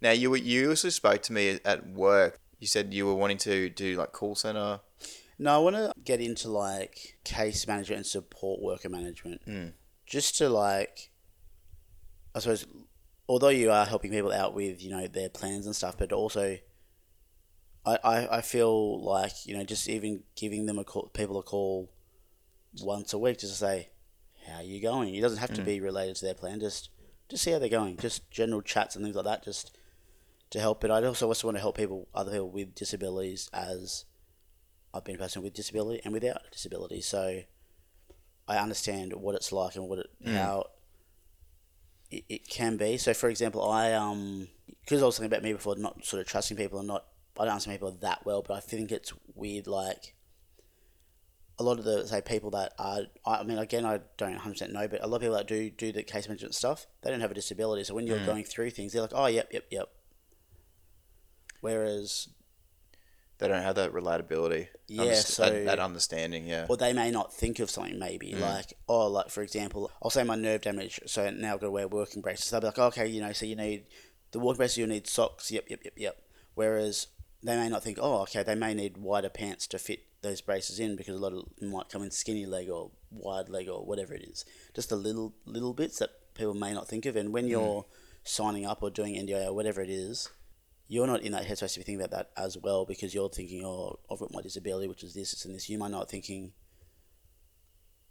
[0.00, 2.40] Now you were, you also spoke to me at work.
[2.58, 4.80] You said you were wanting to do like call center.
[5.38, 9.72] no, I want to get into like case management and support worker management, Mm.
[10.06, 11.10] just to like,
[12.34, 12.66] I suppose,
[13.28, 16.58] although you are helping people out with you know their plans and stuff, but also.
[17.84, 21.42] I, I, I feel like you know just even giving them a call, people a
[21.42, 21.90] call
[22.80, 23.88] once a week just to say
[24.46, 25.14] how are you going.
[25.14, 26.60] It doesn't have to be related to their plan.
[26.60, 26.90] Just
[27.28, 27.96] just see how they're going.
[27.96, 29.44] Just general chats and things like that.
[29.44, 29.76] Just
[30.50, 30.80] to help.
[30.80, 34.04] But I also also want to help people, other people with disabilities, as
[34.94, 37.00] I've been a person with disability and without disability.
[37.00, 37.42] So
[38.48, 40.66] I understand what it's like and what it how
[42.10, 42.98] it, it can be.
[42.98, 44.48] So for example, I um
[44.80, 47.06] because I was talking about me before, not sort of trusting people and not
[47.38, 50.14] I don't understand people that well, but I think it's weird like.
[51.58, 54.72] A lot of the say people that are, I mean, again, I don't hundred percent
[54.72, 57.20] know, but a lot of people that do do the case management stuff, they don't
[57.20, 57.84] have a disability.
[57.84, 58.26] So when you're mm.
[58.26, 59.88] going through things, they're like, "Oh, yep, yep, yep."
[61.60, 62.28] Whereas
[63.38, 64.68] They don't have that relatability.
[64.88, 66.46] Yeah, underst- so- that, that understanding.
[66.46, 66.66] Yeah.
[66.68, 68.40] or they may not think of something maybe mm.
[68.40, 71.70] like oh like for example I'll say my nerve damage so now I've got to
[71.70, 73.86] wear working braces they'll be like okay you know so you need
[74.32, 76.22] the working braces you'll need socks yep yep yep yep
[76.54, 77.08] whereas
[77.42, 80.78] they may not think oh okay they may need wider pants to fit those braces
[80.80, 83.84] in because a lot of them might come in skinny leg or wide leg or
[83.84, 87.32] whatever it is just the little little bits that people may not think of and
[87.32, 87.84] when you're
[88.24, 90.28] signing up or doing NDI or whatever it is
[90.88, 93.64] you're not in that headspace to be thinking about that as well because you're thinking,
[93.64, 95.70] oh, I've got my disability, which is this, this, and this.
[95.70, 96.52] You might not thinking,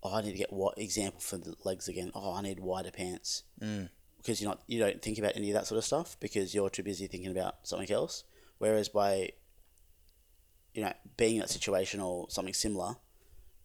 [0.02, 2.12] oh, I need to get what example for the legs again.
[2.16, 3.90] Oh, I need wider pants Mm.
[4.18, 6.70] because you're not you don't think about any of that sort of stuff because you're
[6.72, 8.24] too busy thinking about something else.
[8.58, 9.32] Whereas by
[10.74, 12.96] you know being in that situation or something similar,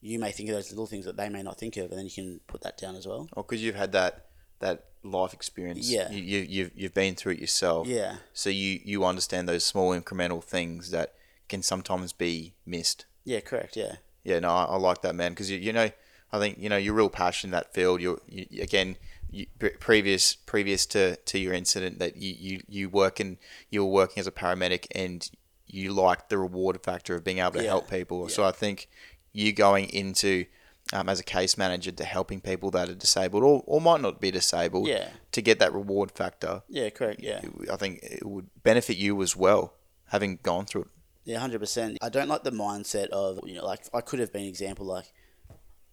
[0.01, 2.05] you may think of those little things that they may not think of, and then
[2.07, 3.29] you can put that down as well.
[3.37, 4.27] Oh, or because you've had that
[4.61, 5.91] that life experience.
[5.91, 6.11] Yeah.
[6.11, 7.87] You, you you've you've been through it yourself.
[7.87, 11.15] Yeah, So you you understand those small incremental things that
[11.49, 13.07] can sometimes be missed.
[13.25, 15.33] yeah, correct, yeah, Yeah, no, I, I like that, man.
[15.33, 15.91] Because you, you know,
[16.33, 18.01] I think you know you're real passionate in that field.
[18.01, 18.97] You're you, again,
[19.31, 19.47] you,
[19.81, 23.39] previous previous to, to your incident that you, you you work in
[23.71, 25.31] you were working as a paramedic and
[25.77, 28.29] you like the reward factor of being able to Yeah, help people.
[28.29, 28.89] So I think
[29.33, 30.47] you going into
[30.93, 34.21] um, as a case manager to helping people that are disabled or, or might not
[34.21, 35.09] be disabled Yeah.
[35.33, 36.63] to get that reward factor.
[36.69, 37.41] yeah, correct, yeah.
[37.73, 39.75] I think it would benefit you as well,
[40.07, 40.89] having gone through it.
[41.25, 41.99] Yeah, hundred percent.
[42.01, 44.87] I don't like the mindset of you know, like I could have been an example
[44.87, 45.07] like,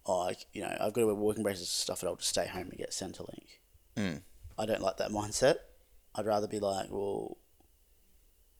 [0.05, 2.29] oh, like, you know, I've got to wear working braces and stuff, and I'll just
[2.29, 3.47] stay home and get Centrelink.
[3.97, 4.21] Mm.
[4.59, 5.55] I don't like that mindset.
[6.13, 7.37] I'd rather be like, well,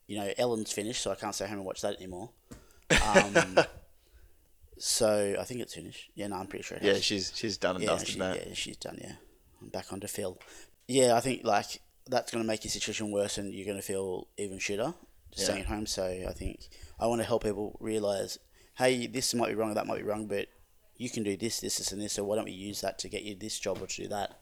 [0.06, 2.30] you know, Ellen's finished, so I can't stay home and watch that anymore.
[3.14, 3.58] Um,
[4.78, 6.10] so I think it's finished.
[6.14, 6.76] Yeah, no, I'm pretty sure.
[6.76, 8.46] It Yeah, she's she's done and yeah, dusted she, that.
[8.46, 8.98] yeah, she's done.
[9.00, 9.12] Yeah,
[9.60, 10.38] I'm back onto Phil.
[10.86, 13.82] Yeah, I think like that's going to make your situation worse, and you're going to
[13.82, 14.94] feel even shitter
[15.32, 15.86] just staying at home.
[15.86, 16.68] So I think
[17.00, 18.38] I want to help people realize,
[18.76, 20.48] hey, this might be wrong, or that might be wrong, but
[20.96, 22.12] you can do this, this, this, and this.
[22.12, 24.38] So why don't we use that to get you this job or to do that?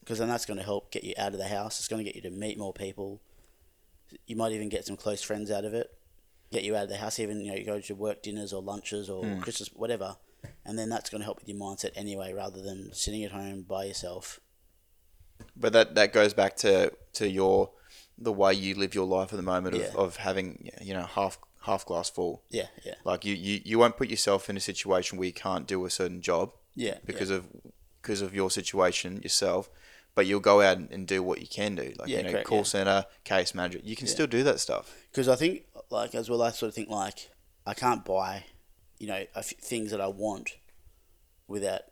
[0.00, 1.78] Because then that's going to help get you out of the house.
[1.78, 3.20] It's going to get you to meet more people.
[4.26, 5.90] You might even get some close friends out of it.
[6.52, 8.62] Get you out of the house, even you know, you go to work dinners or
[8.62, 9.40] lunches or hmm.
[9.40, 10.16] Christmas, whatever,
[10.64, 13.62] and then that's going to help with your mindset anyway, rather than sitting at home
[13.62, 14.38] by yourself.
[15.56, 17.70] But that that goes back to to your
[18.18, 19.90] the way you live your life at the moment of, Yeah.
[19.94, 22.42] of having you know half half glass full.
[22.48, 25.66] Yeah, yeah, Like you, you, you won't put yourself in a situation where you can't
[25.66, 26.98] do a certain job yeah.
[27.04, 27.48] because of
[28.00, 29.68] because of your situation yourself.
[30.16, 32.48] But you'll go out and, do what you can do, like Yeah, you know, correct,
[32.48, 32.64] call yeah.
[32.64, 33.80] center, case manager.
[33.84, 34.12] You can Yeah.
[34.14, 34.92] still do that stuff.
[35.12, 37.30] because I think like as well, I sort of think like
[37.64, 38.46] I can't buy,
[38.98, 40.56] you know, a f- things that I want
[41.46, 41.82] without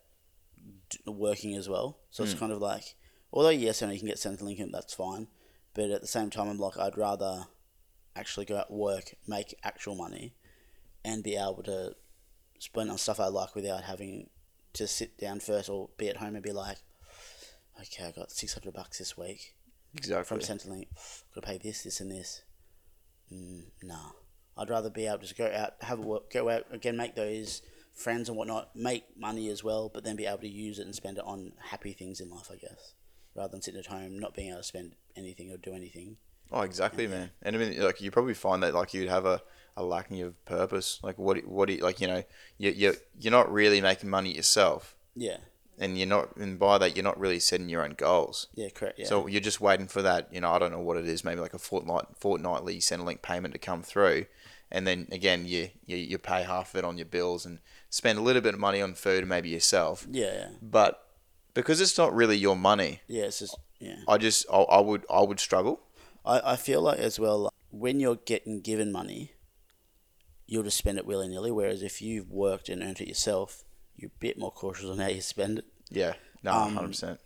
[0.89, 1.99] d- working as well.
[2.11, 2.39] So it's hmm.
[2.41, 2.97] kind of like,
[3.33, 5.29] although yes, I know you can get Centrelink and that's fine,
[5.75, 7.47] but at the same time, I'm like I'd rather
[8.17, 10.35] actually go out work, make actual money,
[11.05, 11.95] and be able to
[12.59, 14.31] spend on stuff I like without having
[14.73, 16.79] to sit down first or be at home and be like,
[17.81, 19.55] okay, I got six hundred bucks this week
[19.95, 20.25] Exactly.
[20.25, 20.87] from Centrelink.
[21.35, 22.43] Got to pay this, this, and this.
[23.33, 24.11] Mm, nah,
[24.57, 27.15] I'd rather be able to just go out, have a work, go out again, make
[27.15, 27.63] those
[27.95, 30.95] friends and whatnot, make money as well, but then be able to use it and
[30.95, 32.95] spend it on happy things in life, I guess,
[33.37, 36.17] rather than sitting at home not being able to spend anything or do anything.
[36.53, 37.31] Oh, exactly, man.
[37.43, 39.43] And I mean, like you probably find that like you'd have a,
[39.77, 41.01] a lacking of purpose.
[41.03, 42.23] Like what what do you, like you know
[42.59, 45.39] you you you're not really making money yourself, Yeah,
[45.79, 48.47] and you're not and by that you're not really setting your own goals.
[48.55, 48.99] yeah, correct.
[48.99, 50.33] Yeah, So you're just waiting for that.
[50.33, 51.25] You know, I don't know what it is.
[51.25, 54.27] Maybe like a fortnight fortnightly Centrelink payment to come through,
[54.71, 57.59] and then again you, you you pay half of it on your bills and
[57.91, 60.07] spend a little bit of money on food maybe yourself.
[60.11, 61.01] yeah, yeah, But
[61.55, 63.25] because it's not really your money, yeah.
[63.25, 63.97] It's just yeah.
[64.09, 65.81] I just I, I would I would struggle.
[66.25, 69.33] I, I feel like as well when you're getting given money,
[70.47, 71.51] you'll just spend it willy nilly.
[71.51, 73.65] Whereas if you've worked and earned it yourself,
[73.97, 75.65] you're a bit more cautious on how you spend it.
[75.91, 77.21] Yeah, no, Um, hundred percent.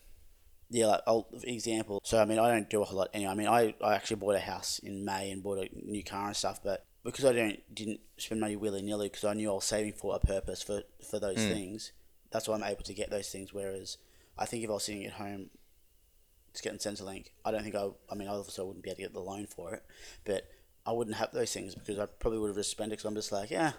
[0.71, 2.01] Yeah, like I'll, example.
[2.05, 3.31] So I mean, I don't do a whole lot anyway.
[3.31, 6.27] I mean, I, I actually bought a house in May and bought a new car
[6.27, 9.55] and stuff, but because I don't didn't spend money willy nilly because I knew I
[9.55, 11.93] was saving for a purpose for for those things.
[12.31, 13.55] That's why I'm able to get those things.
[13.55, 13.97] Whereas
[14.37, 15.49] I think if I was sitting at home,
[16.53, 17.89] just getting Centrelink, I don't think I.
[18.11, 19.83] I mean, obviously I wouldn't be able to get the loan for it,
[20.27, 20.49] but
[20.85, 22.97] I wouldn't have those things because I probably would have just spent it.
[22.99, 23.73] Because I'm just like, yeah,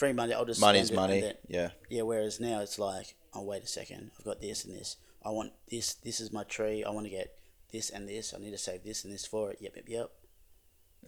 [0.00, 0.32] free money.
[0.32, 1.34] I'll just Money's spend it money.
[1.48, 4.96] Yeah, yeah, whereas now it's like, oh wait a second, I've got this and this.
[5.24, 5.94] I want this.
[5.94, 6.82] This is my tree.
[6.82, 7.34] I want to get
[7.70, 8.32] this and this.
[8.34, 9.58] I need to save this and this for it.
[9.60, 10.10] Yep, yep, yep.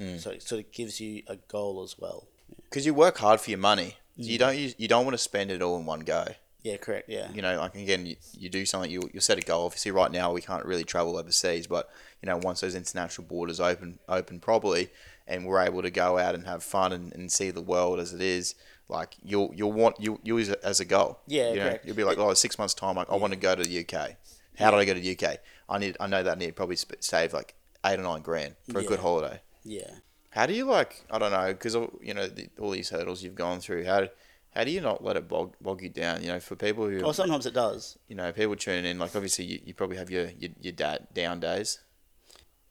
[0.00, 0.20] Mm.
[0.20, 2.28] So it sort of gives you a goal as well.
[2.64, 3.96] because you work hard for your money.
[4.16, 6.26] You don't you, you don't want to spend it all in one go.
[6.62, 7.08] Yeah, correct.
[7.08, 9.64] Yeah, you know, like again, you, you do something, you, you set a goal.
[9.64, 11.88] Obviously, right now we can't really travel overseas, but
[12.22, 14.90] you know, once those international borders open open properly,
[15.26, 18.12] and we're able to go out and have fun and, and see the world as
[18.12, 18.54] it is,
[18.88, 21.20] like you'll you'll want you you use it as a goal.
[21.26, 23.54] Yeah, you know, you'll be like, oh, six months time, like, I want to go
[23.54, 24.16] to the UK.
[24.58, 25.38] How do I go to the UK?
[25.68, 27.54] I need I know that I need to probably sp- save like
[27.86, 29.40] eight or nine grand for a good holiday.
[29.64, 29.90] yeah.
[30.30, 31.04] How do you like?
[31.10, 33.84] I don't know because you know the, all these hurdles you've gone through.
[33.84, 34.08] How
[34.54, 36.22] how do you not let it bog, bog you down?
[36.22, 37.98] You know, for people who Well, sometimes it does.
[38.08, 41.08] you know, people tune in, like obviously you, you probably have your, your, your dad
[41.14, 41.80] down days.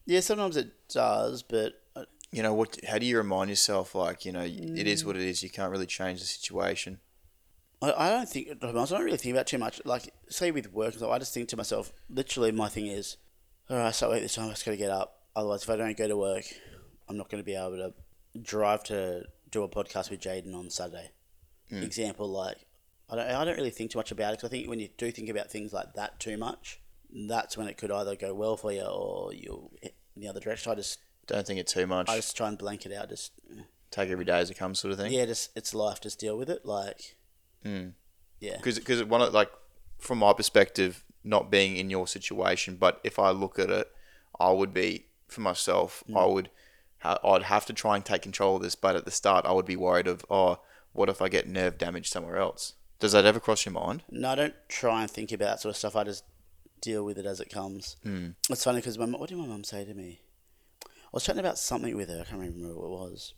[0.05, 1.80] Yeah, sometimes it does, but
[2.31, 2.77] You know, what?
[2.87, 5.71] how do you remind yourself, like, you know, it is what it is, you can't
[5.71, 6.99] really change the situation?
[7.81, 9.81] I, I don't think I don't really think about too much.
[9.85, 13.17] Like say with work, so I just think to myself, literally, my thing is,
[13.69, 15.23] all right, so wait this time, I just got to get up.
[15.35, 16.45] Otherwise, if I don't go to work,
[17.09, 17.93] I'm not going to be able to
[18.41, 21.11] drive to do a podcast with Jaden on Saturday.
[21.69, 21.83] Hmm.
[21.83, 22.65] Example, like
[23.09, 24.39] I don't, I don't really think too much about it.
[24.39, 26.79] 'cause I think when you do think about things like that too much,
[27.27, 29.91] that's when it could either go well for you or you'll in
[30.21, 30.71] the other direction.
[30.71, 32.09] I just, Don't think it too much.
[32.09, 33.09] I just try and blank it out.
[33.09, 33.31] Just
[33.91, 35.11] Take every day as it comes, sort of thing.
[35.11, 35.99] yeah, just it's life.
[36.01, 36.65] Just deal with it.
[36.65, 37.15] Like
[37.65, 37.93] Mm.
[38.39, 39.51] yeah, Because because one of like
[39.99, 43.91] from my perspective, not being in your situation, but if I look at it,
[44.39, 46.03] I would be for myself.
[46.15, 46.49] I would,
[46.99, 48.73] ha- I'd have to try and take control of this.
[48.75, 50.59] But at the start, I would be worried of, oh,
[50.93, 52.73] what if I get nerve damage somewhere else?
[52.99, 54.01] Does that ever cross your mind?
[54.09, 55.95] No, I don't try and think about that sort of stuff.
[55.95, 56.23] I just
[56.81, 57.97] deal with it as it comes.
[58.05, 58.33] Mm.
[58.49, 60.21] It's funny because my what did my mum say to me?
[61.13, 62.21] I was chatting about something with her.
[62.21, 63.33] I can't remember what it was,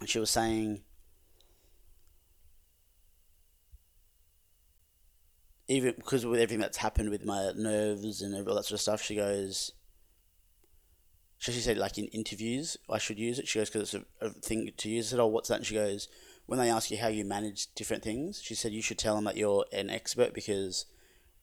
[0.00, 0.82] and she was saying,
[5.68, 9.02] even because with everything that's happened with my nerves and all that sort of stuff,
[9.02, 9.72] she goes.
[11.38, 13.48] She said, like in interviews, I should use it.
[13.48, 15.08] She goes, because it's a, a thing to use.
[15.08, 15.56] I said, oh, what's that?
[15.56, 16.06] And she goes,
[16.46, 19.24] when they ask you how you manage different things, she said you should tell them
[19.24, 20.86] that you're an expert because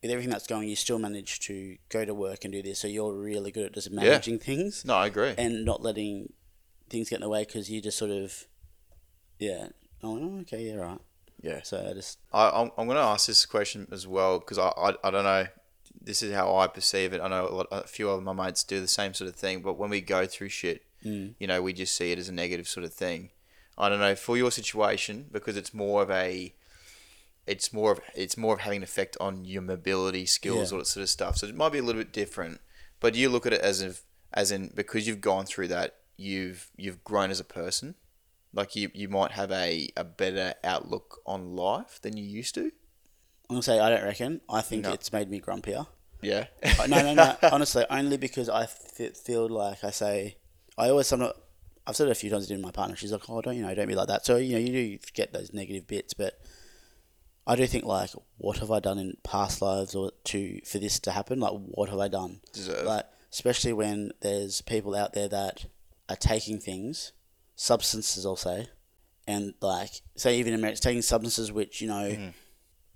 [0.02, 2.80] with everything that's going, you still manage to go to work and do this.
[2.80, 5.34] So you're really good at just managing things No, I agree.
[5.38, 6.34] and not letting
[6.90, 8.46] things get in the way because you just sort of,
[9.38, 9.68] yeah.
[10.04, 11.00] Oh, oh, okay, yeah, right.
[11.42, 11.60] yeah.
[11.64, 14.70] So I just, I, I'm, I'm going to ask this question as well because I,
[14.78, 15.48] I, I don't know.
[16.02, 17.20] This is how I perceive it.
[17.22, 19.62] I know a, lot, a few of my mates do the same sort of thing,
[19.62, 21.34] but when we go through shit, Mm.
[21.40, 23.30] you know, we just see it as a negative sort of thing.
[23.78, 26.54] I don't know for your situation because it's more of a,
[27.50, 30.76] it's more of it's more of having an effect on your mobility skills, Yeah.
[30.76, 31.38] all that sort of stuff.
[31.38, 32.62] So it might be a little bit different,
[33.00, 36.70] but you look at it as if as in because you've gone through that, you've
[36.78, 37.96] you've grown as a person.
[38.52, 42.72] Like you, you might have a, a better outlook on life than you used to.
[43.48, 44.42] I'm to say I don't reckon.
[44.50, 44.94] I think No.
[44.94, 45.86] it's made me grumpier.
[46.22, 46.48] Yeah.
[46.80, 47.36] Uh, no, no, no.
[47.52, 50.38] Honestly, only because I f- feel like I say,
[50.80, 51.36] I always, I'm not,
[51.86, 52.96] I've said it a few times to my partner.
[52.96, 54.26] She's like, oh, don't, you know, don't be like that.
[54.26, 56.40] So, you know, you do get those negative bits, but
[57.50, 61.00] I do think, like, what have I done in past lives or to, for this
[61.00, 61.40] to happen?
[61.40, 62.42] Like, what have I done?
[62.54, 62.86] Deserve.
[62.86, 65.66] Like, especially when there's people out there that
[66.08, 67.12] are taking things,
[67.56, 68.70] substances, I'll say,
[69.28, 72.30] and like say even Americans taking substances which you know mm-hmm.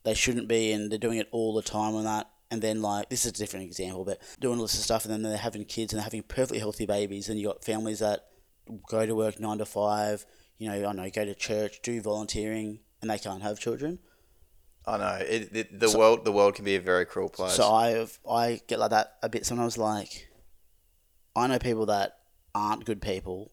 [0.03, 2.29] they shouldn't be, and they're doing it all the time on that.
[2.49, 5.21] And then like this is a different example, but doing all this stuff, and then
[5.23, 8.25] they're having kids and they're having perfectly healthy babies, and you got families that
[8.87, 10.25] go to work nine to five,
[10.57, 13.99] you know, I don't know, go to church, do volunteering, and they can't have children.
[14.85, 16.25] I know it, it, the world.
[16.25, 17.53] The world can be a very cruel place.
[17.53, 19.77] So I I get like that a bit sometimes.
[19.77, 20.29] Like
[21.35, 22.17] I know people that
[22.53, 23.51] aren't good people,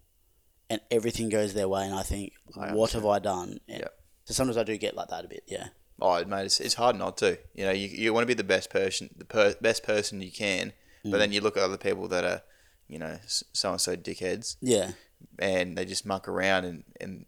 [0.68, 3.61] and everything goes their way, and I think, I what have I done?
[3.68, 3.95] And Yep.
[4.24, 5.45] So sometimes I do get like that a bit.
[5.47, 5.68] Yeah.
[6.01, 7.39] Oh, mate, it's, it's hard not to.
[7.55, 10.33] You know, you, you want to be the best person, the per, best person you
[10.33, 10.72] can,
[11.03, 11.18] but mm.
[11.18, 12.43] then you look at other people that are,
[12.89, 14.93] you know, so and so dickheads, Yeah.
[15.39, 17.26] and they just muck around, and, and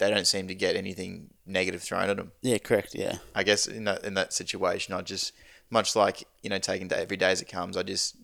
[0.00, 2.32] they don't seem to get anything negative thrown at them.
[2.40, 2.58] Yeah.
[2.58, 2.94] Correct.
[2.94, 3.18] Yeah.
[3.34, 5.32] I guess in that in that situation, I just
[5.68, 8.16] much like you know taking day every day as it comes, I just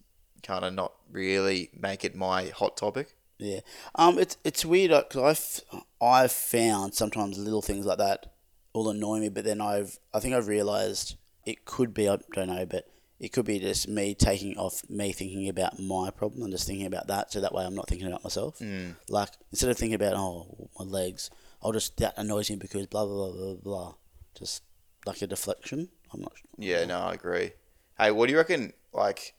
[0.42, 3.14] kind of not really make it my hot topic.
[3.38, 3.60] Yeah.
[3.94, 4.18] Um.
[4.18, 8.32] It's it's weird because I've I've found sometimes little things like that
[8.74, 12.48] will annoy me, but then I've I think I've realized it could be I don't
[12.48, 12.88] know, but
[13.20, 16.86] it could be just me taking off me thinking about my problem and just thinking
[16.86, 18.58] about that, so that way I'm not thinking about myself.
[18.60, 18.96] Mm.
[19.10, 21.30] Like instead of thinking about oh my legs,
[21.66, 23.94] I'll just that annoys me because blah blah blah blah blah.
[24.38, 24.62] Just
[25.04, 25.88] like a deflection.
[26.14, 26.32] I'm not.
[26.36, 26.46] sure.
[26.58, 27.50] Yeah, no, I agree.
[27.98, 28.72] Hey, what do you reckon?
[28.92, 29.34] Like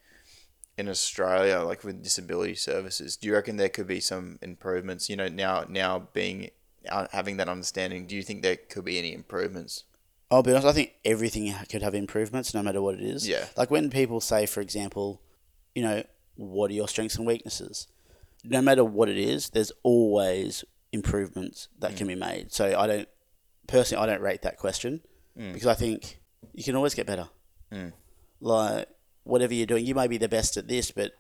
[0.78, 5.10] in Australia, like with disability services, do you reckon there could be some improvements?
[5.10, 6.50] You know, now now being
[6.90, 9.86] uh, having that understanding, do you think there could be any improvements?
[10.30, 10.68] I'll be honest.
[10.68, 13.26] I think everything could have improvements, no matter what it is.
[13.26, 13.46] Yeah.
[13.56, 15.22] Like when people say, for example,
[15.74, 16.04] you know,
[16.36, 17.88] what are your strengths and weaknesses?
[18.44, 22.10] No matter what it is, there's always improvements that can mm.
[22.10, 22.52] be made.
[22.52, 23.08] So I don't
[23.68, 25.02] personally, I don't rate that question
[25.38, 25.54] mm.
[25.54, 26.20] because I think
[26.54, 27.28] you can always get better.
[27.72, 27.94] Mm.
[28.40, 28.88] Like
[29.24, 31.12] whatever you're doing, you may be the best at this, but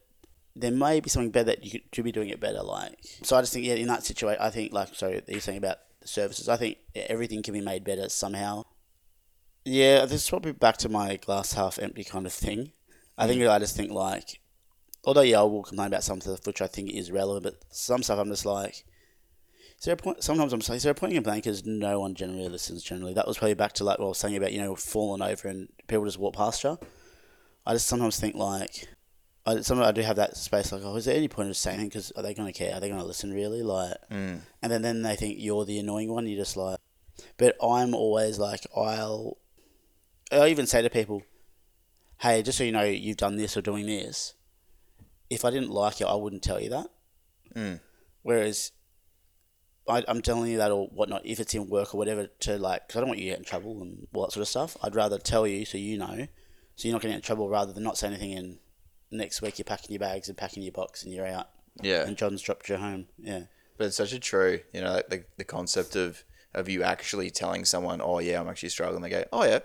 [0.55, 2.63] there may be something better that you could, should be doing it better.
[2.63, 5.59] Like so, I just think yeah, in that situation, I think like sorry, you're saying
[5.59, 6.49] about the services.
[6.49, 8.63] I think yeah, everything can be made better somehow.
[9.65, 12.71] Yeah, this is probably back to my glass half empty kind of thing.
[13.17, 14.39] I think I just think like,
[15.03, 18.03] although yeah, I will complain about some stuff which I think is relevant, but some
[18.03, 18.85] stuff I'm just like,
[19.79, 20.23] is there a point?
[20.23, 21.43] Sometimes I'm saying, is there a point in blank?
[21.43, 22.83] because no one generally listens.
[22.83, 25.21] Generally, that was probably back to like what I was saying about you know falling
[25.21, 26.79] over and people just walk past you.
[27.65, 28.87] I just sometimes think like,
[29.45, 31.85] I sometimes I do have that space like, oh, is there any point of saying
[31.85, 32.73] because are they going to care?
[32.73, 33.61] Are they going to listen really?
[33.61, 34.39] Like, mm.
[34.61, 36.25] and then then they think you're the annoying one.
[36.27, 36.79] You're just like,
[37.37, 39.37] but I'm always like, I'll,
[40.31, 41.21] I even say to people,
[42.19, 44.33] hey, just so you know, you've done this or doing this.
[45.29, 46.87] If I didn't like it, I wouldn't tell you that.
[47.55, 47.79] Mm.
[48.23, 48.71] Whereas,
[49.89, 52.87] I, I'm telling you that or whatnot, if it's in work or whatever, to like,
[52.87, 54.77] because I don't want you to get in trouble and all that sort of stuff.
[54.83, 56.27] I'd rather tell you so you know,
[56.75, 58.59] so you're not getting in trouble rather than not say anything and
[59.11, 61.49] next week you're packing your bags and packing your box and you're out.
[61.81, 62.05] Yeah.
[62.05, 63.07] And John's dropped you home.
[63.17, 63.43] Yeah.
[63.77, 66.23] But it's such a true, you know, like the, the concept of,
[66.53, 69.01] of you actually telling someone, oh, yeah, I'm actually struggling.
[69.03, 69.59] They go, oh, yeah.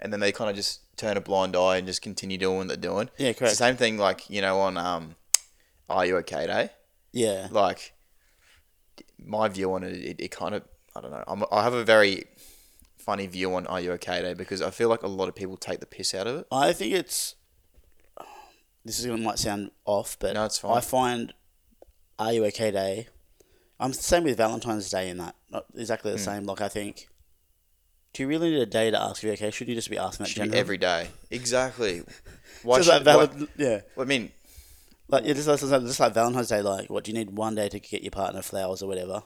[0.00, 2.68] And then they kind of just turn a blind eye and just continue doing what
[2.68, 3.10] they're doing.
[3.18, 3.52] Yeah, It's correct.
[3.52, 5.16] the same thing, like, you know, on um,
[5.88, 6.70] Are You Okay Day?
[7.12, 7.48] Yeah.
[7.50, 7.92] Like,
[9.26, 10.62] my view on it, it, it kind of,
[10.94, 11.24] I don't know.
[11.26, 12.24] I'm, I have a very
[12.98, 15.56] funny view on Are You Okay Day because I feel like a lot of people
[15.56, 16.46] take the piss out of it.
[16.50, 17.34] I think it's.
[18.84, 20.76] This is going to might sound off, but No, it's fine.
[20.76, 21.32] I find
[22.18, 23.08] Are You Okay Day.
[23.78, 25.34] I'm the same with Valentine's Day in that.
[25.50, 26.24] Not exactly the hmm.
[26.24, 26.44] same.
[26.44, 27.08] Like, I think.
[28.12, 29.50] Do you really need a day to ask if you're okay?
[29.50, 30.58] Shouldn't you just be asking that Should generally?
[30.58, 31.08] every day.
[31.30, 32.02] Exactly.
[32.62, 33.80] Why Just like should, why- yeah.
[33.98, 34.30] I mean,
[35.08, 37.68] Like yeah, just, like- just like Valentine's Day, like what do you need one day
[37.68, 39.22] to get your partner flowers or whatever?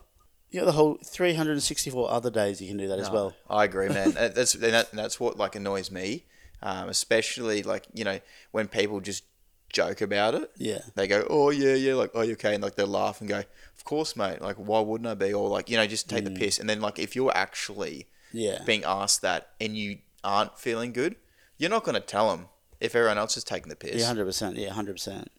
[0.51, 3.11] You got the whole three hundred and sixty-four other days you can do that as
[3.11, 3.35] well.
[3.51, 4.13] I agree, man.
[4.13, 6.25] That's and that, that's what like annoys me,
[6.63, 8.21] um, especially like you know
[8.53, 9.25] when people just
[9.73, 10.51] joke about it.
[10.57, 10.79] Yeah.
[10.95, 13.39] They go, oh yeah, yeah, like oh you okay, and like they laugh and go,
[13.41, 14.41] of course, mate.
[14.41, 15.33] Like why wouldn't I be?
[15.35, 16.59] Or like you know just take the piss.
[16.59, 18.41] And then like if you're actually Mm.
[18.43, 18.63] Yeah.
[18.67, 21.15] being asked that and you aren't feeling good,
[21.59, 22.47] you're not gonna tell them
[22.81, 24.01] if everyone else is taking the piss.
[24.01, 24.57] Yeah, hundred percent.
[24.57, 25.31] Yeah, hundred percent.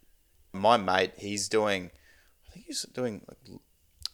[0.60, 1.92] My mate, he's doing,
[2.48, 3.60] I think he's doing like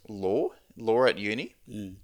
[0.08, 1.56] law, law at uni.
[1.70, 1.96] Mm.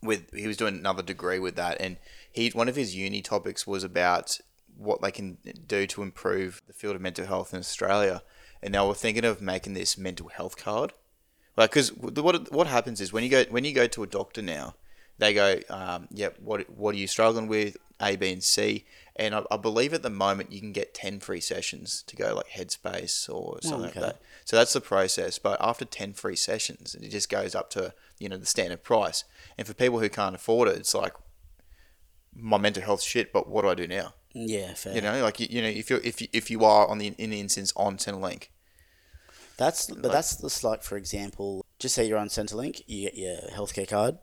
[0.00, 1.96] With he was doing another degree with that, and
[2.30, 4.38] he one of his uni topics was about
[4.76, 8.22] what they can do to improve the field of mental health in Australia,
[8.62, 10.92] and they were thinking of making this mental health card.
[11.56, 14.40] Like, because what what happens is when you go when you go to a doctor
[14.40, 14.76] now,
[15.18, 17.76] they go, um, "Yep, what what are you struggling with?
[18.00, 18.84] A, B, and C."
[19.18, 22.34] And I, I believe at the moment you can get ten free sessions to go
[22.34, 24.00] like Headspace or oh, something okay.
[24.00, 24.20] like that.
[24.44, 25.38] So that's the process.
[25.38, 29.24] But after ten free sessions, it just goes up to you know the standard price.
[29.56, 31.14] And for people who can't afford it, it's like
[32.34, 33.32] my mental health shit.
[33.32, 34.14] But what do I do now?
[34.34, 34.94] Yeah, fair.
[34.94, 37.08] You know, like you, you know, if you're, if you, if you are on the
[37.18, 38.48] in the instance on Centrelink,
[39.56, 43.36] That's but that's just like for example, just say you're on Centrelink, you get your
[43.52, 44.18] healthcare card,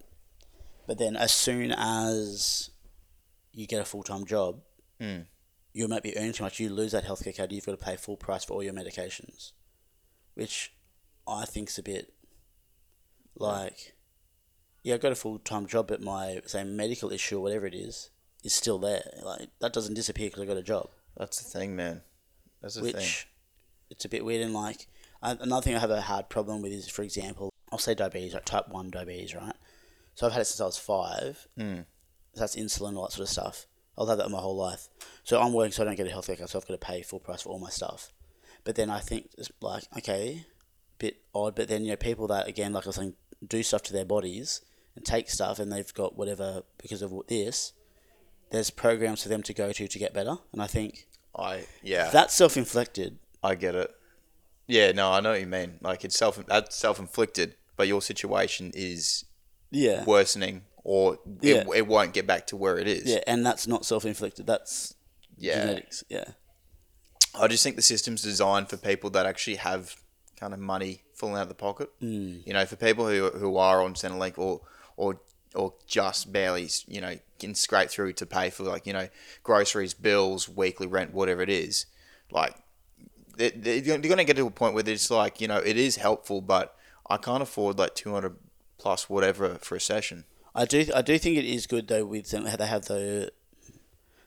[0.87, 2.69] But then as soon as
[3.51, 4.61] you get a full time job,
[5.01, 5.25] Mm.
[5.73, 6.59] you might be earning too much.
[6.59, 7.51] You lose that healthcare card.
[7.51, 9.51] You've got to pay full price for all your medications,
[10.33, 10.73] which
[11.27, 12.13] I think's a bit
[13.37, 13.95] like,
[14.83, 17.75] yeah, I've got a full time job, but my say medical issue or whatever it
[17.75, 18.09] is
[18.43, 19.03] is still there.
[19.23, 20.89] Like that doesn't disappear because I got a job.
[21.17, 22.01] That's the thing, man.
[22.61, 23.31] That's the which thing.
[23.89, 24.43] it's a bit weird.
[24.43, 24.87] And like
[25.21, 28.45] another thing I have a hard problem with is, for example, I'll say diabetes, like
[28.45, 29.55] type one diabetes, right?
[30.13, 31.47] So I've had it since I was five.
[31.59, 31.85] Mm.
[32.33, 33.65] So that's insulin, all that sort of stuff.
[33.97, 34.87] I'll have that my whole life.
[35.23, 37.01] So I'm working, so I don't get a health care, so I've got to pay
[37.01, 38.11] full price for all my stuff.
[38.63, 40.45] But then I think it's like okay,
[40.97, 41.55] bit odd.
[41.55, 43.13] But then you know people that again, like I was saying,
[43.45, 44.61] do stuff to their bodies
[44.95, 47.73] and take stuff, and they've got whatever because of this.
[48.51, 52.09] There's programs for them to go to to get better, and I think I yeah.
[52.11, 53.17] that's self-inflicted.
[53.43, 53.91] I get it.
[54.67, 55.77] Yeah, no, I know what you mean.
[55.81, 59.25] Like it's self that's self inflicted, but your situation is
[59.71, 60.03] Yeah.
[60.05, 61.55] worsening, or Yeah.
[61.55, 63.05] it, it won't get back to where it is.
[63.05, 64.45] Yeah, and that's not self-inflicted.
[64.45, 64.93] That's
[65.37, 65.61] yeah.
[65.61, 66.03] genetics.
[66.09, 66.25] Yeah.
[67.37, 69.95] I just think the system's designed for people that actually have
[70.39, 71.89] kind of money falling out of the pocket.
[72.01, 72.45] Mm.
[72.45, 74.61] You know, for people who who are on Centrelink or
[74.95, 75.19] or
[75.55, 79.07] or just barely, you know, can scrape through to pay for like you know
[79.43, 81.87] groceries, bills, weekly rent, whatever it is.
[82.31, 82.55] Like
[83.37, 85.77] they- they- you're going to get to a point where it's like you know it
[85.77, 86.75] is helpful, but
[87.09, 88.35] I can't afford like two hundred
[88.77, 90.25] plus whatever for a session.
[90.55, 90.85] I do.
[90.95, 92.45] I do think it is good though with them.
[92.45, 93.31] How they have the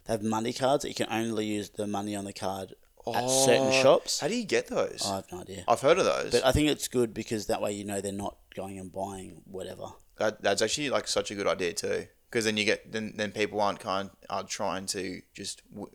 [0.05, 2.75] they have money cards that you can only use the money on the card
[3.07, 4.21] at certain Oh, shops.
[4.21, 5.03] How do you get those?
[5.07, 5.65] I have no idea.
[5.67, 6.33] I've heard of those.
[6.33, 9.41] But I think it's good because that way you know they're not going and buying
[9.47, 9.87] whatever.
[10.19, 13.33] That that's actually like such a good idea too, because then you get then then
[13.33, 15.91] people aren't kind are trying to just w-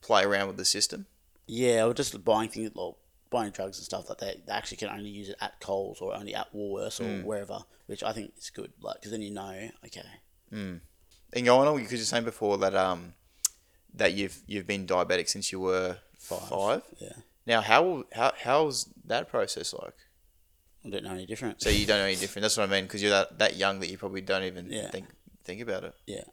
[0.00, 1.06] play around with the system.
[1.46, 2.94] Yeah, or just buying things, like
[3.30, 4.46] buying drugs and stuff like that.
[4.46, 8.02] They actually can only use it at Coles or only at Woolworths or wherever, which
[8.02, 8.72] I think is good.
[8.80, 10.02] Like, because then you know, okay,
[10.52, 10.80] And
[11.32, 13.14] going on, because you're saying before that um
[13.94, 16.82] that you've you've been diabetic since you were five.
[16.98, 17.12] yeah,
[17.46, 19.94] Now, how how how's that process like?
[20.84, 21.60] I don't know any different.
[21.62, 22.42] So you don't know any different.
[22.42, 24.90] That's what I mean, because you're that, that young that you probably don't even Yeah.
[24.90, 25.06] think
[25.44, 25.94] think about it.
[26.06, 26.24] yeah,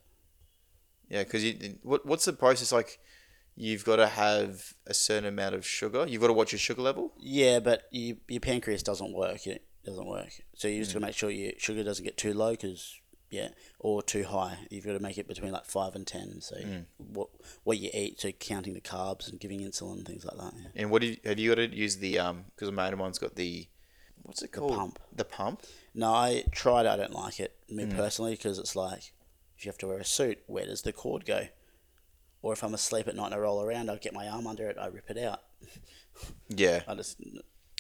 [1.10, 3.00] Yeah, because you what what's the process like?
[3.60, 6.06] You've got to have a certain amount of sugar.
[6.08, 7.12] You've got to watch your sugar level.
[7.20, 9.48] yeah, but you, your pancreas doesn't work.
[9.48, 10.30] It doesn't work.
[10.56, 11.00] So you just Hmm.
[11.00, 12.94] got to make sure your sugar doesn't get too low, because
[13.32, 13.50] yeah,
[13.80, 14.60] or too high.
[14.70, 16.40] You've got to make it between like five and ten.
[16.40, 16.80] So Hmm.
[16.98, 17.30] what
[17.64, 20.54] what you eat, so counting the carbs and giving insulin and things like that.
[20.62, 20.70] Yeah.
[20.76, 22.46] And what do you, have you got to use the um?
[22.56, 23.68] Because a mate of mine's got the
[24.22, 24.74] what's it called?
[24.76, 25.00] pump.
[25.16, 25.64] The pump.
[25.96, 26.86] No, I tried.
[26.86, 27.96] it, I don't like it me Hmm.
[27.96, 29.14] personally because it's like
[29.58, 31.48] if you have to wear a suit, where does the cord go?
[32.48, 34.70] Or if I'm asleep at night and I roll around, I get my arm under
[34.70, 35.42] it, I rip it out.
[36.48, 36.80] Yeah.
[36.88, 37.18] I just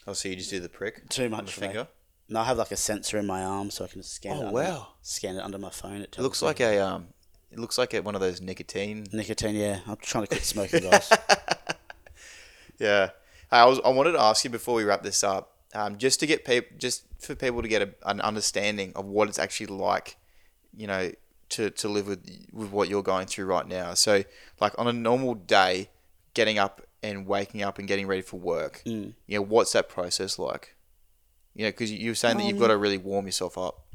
[0.06, 1.68] Oh, so you just do the prick too much for me.
[1.68, 1.88] finger.
[2.28, 4.34] No, I have like a sensor in my arm so I can scan.
[4.36, 4.88] Oh, it under, wow.
[5.02, 6.02] Scan it under my phone.
[6.02, 7.08] It, It looks like a um.
[7.50, 9.08] It looks like a, one of those nicotine.
[9.14, 9.56] nicotine.
[9.56, 11.10] Yeah, I'm trying to quit smoking, guys.
[12.78, 13.12] Yeah.
[13.52, 13.80] I was.
[13.86, 16.70] I wanted to ask you before we wrap this up, um, just to get people,
[16.78, 20.18] just for people to get a, an understanding of what it's actually like,
[20.76, 21.12] you know,
[21.50, 23.94] to, to live with with what you're going through right now.
[23.94, 24.24] So,
[24.60, 25.90] like on a normal day,
[26.34, 29.14] getting up and waking up and getting ready for work, Mm.
[29.28, 30.76] you know, what's that process like?
[31.56, 33.86] You know, because you were saying that you've got to really warm yourself up.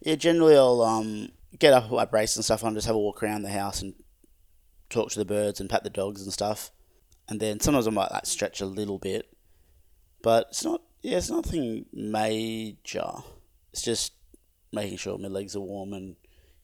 [0.00, 2.98] yeah, generally I'll um get up with my brace and stuff and just have a
[2.98, 3.94] walk around the house and
[4.88, 6.70] talk to the birds and pat the dogs and stuff.
[7.28, 9.32] And then sometimes I might like stretch a little bit,
[10.22, 10.82] but it's not.
[11.02, 13.10] Yeah, it's nothing major.
[13.72, 14.12] It's just
[14.72, 16.16] making sure my legs are warm and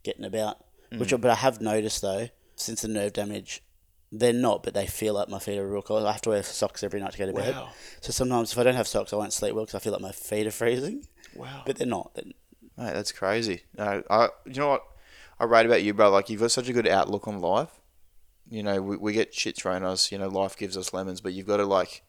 [0.07, 0.65] getting about.
[0.97, 1.21] Which, mm.
[1.21, 3.63] but I have noticed though, since the nerve damage,
[4.13, 6.05] they're not, but they feel like my feet are real cold.
[6.05, 7.55] I have to wear socks every night to go to bed.
[7.55, 7.71] Wow.
[8.01, 10.03] So sometimes if I don't have socks, I won't sleep well because I feel like
[10.03, 11.07] my feet are freezing.
[11.35, 11.63] Wow.
[11.67, 12.13] But they're not.
[12.17, 12.33] Mate,
[12.77, 13.63] that's crazy.
[13.77, 14.83] No, I, you know what
[15.41, 16.11] I rate about you, bro?
[16.11, 17.81] Like you've got such a good outlook on life.
[18.49, 20.13] You know, we, we get shit thrown at us.
[20.13, 22.03] You know, life gives us lemons, but you've got to like,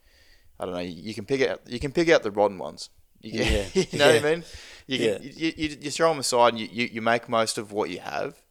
[0.59, 0.81] I don't know.
[0.81, 1.61] You can pick out.
[1.65, 2.89] You can pick out the rotten ones.
[3.21, 3.65] You, Yeah.
[3.73, 4.43] you know what I mean?
[4.87, 5.17] You, can, Yeah.
[5.21, 7.99] you, you, you throw them aside and you, you, you make most of what you
[7.99, 8.41] have,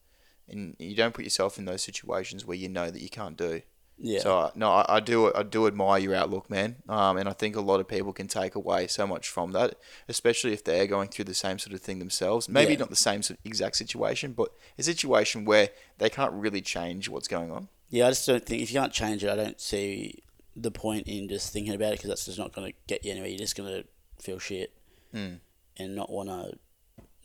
[0.49, 3.63] and you don't put yourself in those situations where you know that you can't do.
[3.99, 4.21] yeah.
[4.21, 6.77] So uh, no, I, I do I do admire your outlook, man.
[6.89, 9.75] Um, and I think a lot of people can take away so much from that,
[10.09, 12.49] especially if they're going through the same sort of thing themselves.
[12.49, 12.81] Maybe Yeah.
[12.81, 17.29] not the same sort- exact situation, but a situation where they can't really change what's
[17.29, 17.69] going on.
[17.89, 20.23] Yeah, I just don't think if you can't change it, I don't see
[20.55, 23.13] the point in just thinking about it because that's just not going to get you
[23.13, 23.29] anywhere.
[23.31, 23.89] You're just going to
[24.23, 24.73] feel shit
[25.13, 25.35] Hmm.
[25.79, 26.53] And not want to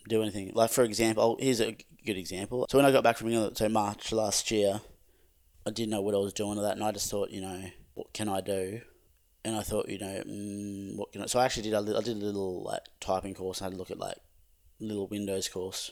[0.08, 0.52] do anything.
[0.54, 1.76] Like for example, here's a
[2.06, 2.66] good example.
[2.70, 4.82] So when I got back from England, so March last year,
[5.66, 8.14] I didn't know what I was doing that, and I just thought, you know, what
[8.14, 8.82] can I do?
[9.44, 11.26] And I thought, you know, mm, what can I?
[11.26, 11.74] So I actually did.
[11.74, 13.62] a I did a little like typing course.
[13.62, 14.18] I had to look at like
[14.80, 15.92] little Windows course,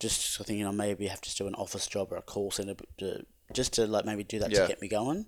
[0.00, 3.24] just thinking I maybe have to do an office job or a call center, to,
[3.52, 4.62] just to like maybe do that Yeah.
[4.62, 5.26] to get me going.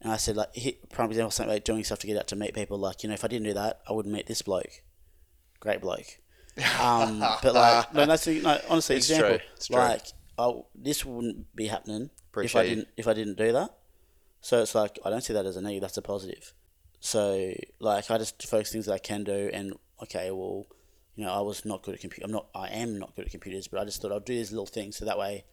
[0.00, 2.36] And I said like, hit, prime example, something like doing stuff to get out to
[2.36, 2.78] meet people.
[2.78, 4.82] Like you know, if I didn't do that, I wouldn't meet this bloke.
[5.62, 6.18] Great bloke.
[6.78, 9.38] Um, but like, no, that's no, honestly It's example.
[9.38, 9.46] true.
[9.56, 9.76] It's true.
[9.76, 10.02] Like,
[10.36, 13.70] oh, this wouldn't be happening if I didn't if I didn't do that.
[14.42, 15.80] So it's like I don't see that as a negative.
[15.80, 16.52] That's a positive.
[17.00, 20.66] So like I just focus things that I can do, and okay, well,
[21.16, 22.26] you know, I was not good at computer.
[22.26, 22.48] I'm not.
[22.54, 24.96] I am not good at computers, but I just thought I'd do these little things
[24.98, 25.44] so that way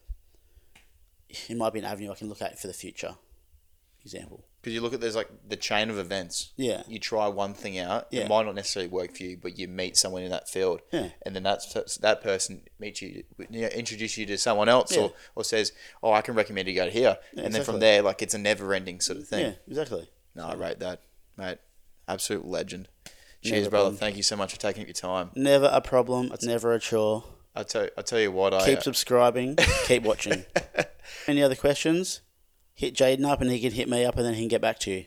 [1.48, 3.16] it might be an avenue I can look at for the future.
[4.04, 4.46] Example.
[4.62, 6.52] Because you look at there's like the chain of events.
[6.58, 6.84] Yeah.
[6.88, 8.08] You try one thing out.
[8.12, 8.22] Yeah.
[8.22, 10.82] It might not necessarily work for you, but you meet someone in that field.
[10.92, 11.10] Yeah.
[11.26, 15.04] And then that's that person meets you, you know, introduce you to someone else, Yeah.
[15.04, 15.72] or, or says,
[16.04, 18.38] "Oh, I can recommend you go to here." and then from there, like it's a
[18.38, 19.46] never-ending sort of thing.
[19.46, 20.10] Yeah, exactly.
[20.36, 21.02] No, I rate that,
[21.38, 21.60] mate.
[22.08, 22.90] Absolute legend.
[23.42, 23.84] Cheers, Never brother.
[23.86, 23.98] problem.
[24.00, 25.32] Thank you so much for taking up your time.
[25.36, 26.32] Never a problem.
[26.34, 27.24] It's never a chore.
[27.56, 29.56] I tell, I tell you what, I Keep uh, subscribing.
[29.86, 30.46] keep watching.
[31.28, 32.22] Any other questions?
[32.80, 34.80] Hit Jaden up, and he can hit me up, and then he can get back
[34.80, 35.06] to you.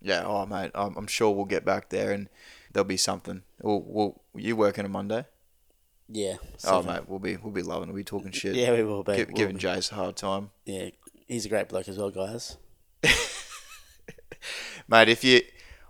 [0.00, 2.28] yeah, oh mate, I'm, I'm sure we'll get back there and
[2.72, 3.42] there'll be something.
[3.60, 5.24] We'll, we'll, you working on Monday?
[6.08, 6.36] Yeah.
[6.64, 6.86] Oh seven.
[6.94, 7.88] mate, we'll be we'll be loving.
[7.88, 8.54] We'll be talking shit.
[8.54, 9.16] Yeah, we will be.
[9.16, 9.62] Gi- We'll giving be.
[9.62, 10.50] Jace a hard time.
[10.64, 10.90] Yeah,
[11.26, 12.56] he's a great bloke as well, guys.
[14.88, 15.08] mate.
[15.08, 15.40] If you,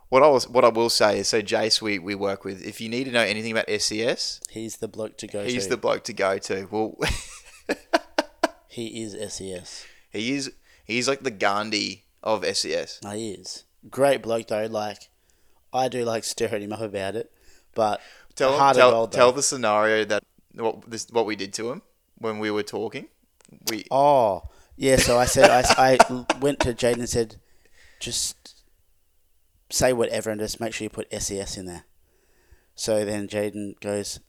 [0.09, 2.65] what I was, what I will say is, so Jace, we, we work with.
[2.67, 5.71] If you need to know anything about SES, He's the bloke to go he's to.
[5.71, 6.67] the bloke to go to.
[6.71, 6.97] Well,
[8.69, 9.85] he is SES.
[10.11, 10.53] he is
[10.89, 12.99] he's like the Gandhi of SES.
[13.05, 13.63] No, he is.
[13.89, 14.67] Great bloke though.
[14.67, 15.09] Like,
[15.73, 17.31] I do like stirring him up about it,
[17.75, 18.01] but
[18.35, 20.23] Tell tell, gold, tell the scenario that
[20.55, 21.83] what this what we did to him
[22.19, 23.09] when we were talking.
[23.69, 24.43] We Oh,
[24.77, 24.97] yeah.
[24.97, 27.37] So I said I, I went to Jaden and said,
[27.99, 28.65] just
[29.71, 31.85] say whatever and just make sure you put SES in there.
[32.77, 34.21] So then Jaden goes,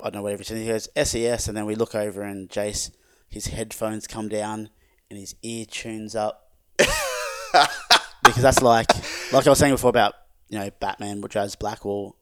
[0.00, 0.58] I don't know whatever he said.
[0.58, 2.90] He goes SES, and then we look over and Jace,
[3.28, 4.70] his headphones come down
[5.10, 8.90] and his ear tunes up because that's like
[9.32, 10.14] like I was saying before about
[10.48, 12.14] you know Batman, which has black or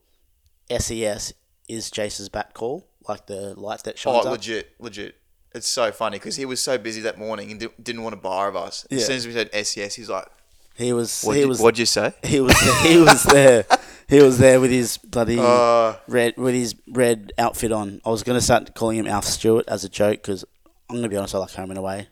[0.76, 1.32] SES
[1.68, 4.32] is Jace's bat call, like the lights that shines oh up.
[4.32, 5.16] legit legit.
[5.54, 8.48] It's so funny because he was so busy that morning and didn't want to bar
[8.48, 8.86] of us.
[8.90, 9.06] As Yeah.
[9.06, 10.26] soon as we said SES, he's like,
[10.74, 13.64] He was "What he was what'd you say?" he was he was there.
[14.08, 18.00] He was there with his bloody Uh, red with his red outfit on.
[18.04, 20.44] I was gonna start calling him Alf Stewart as a joke because
[20.90, 22.08] I'm gonna be honest, I like Home and Away.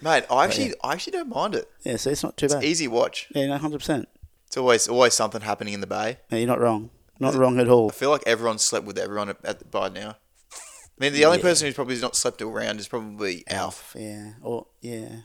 [0.00, 1.70] Mate, I actually I actually don't mind it.
[1.84, 2.64] Yeah, so it's not too bad.
[2.64, 3.28] Easy watch.
[3.34, 4.08] Yeah, no, hundred percent.
[4.46, 6.18] It's always always something happening in the bay.
[6.30, 6.90] Yeah, you're not wrong.
[7.20, 7.88] Not wrong at all.
[7.90, 10.16] I feel like everyone's slept with everyone at, at by now.
[10.52, 11.42] I mean, the only Yeah.
[11.42, 13.94] person who's probably not slept around is probably Alf.
[13.98, 14.32] Yeah.
[14.42, 15.20] Or yeah.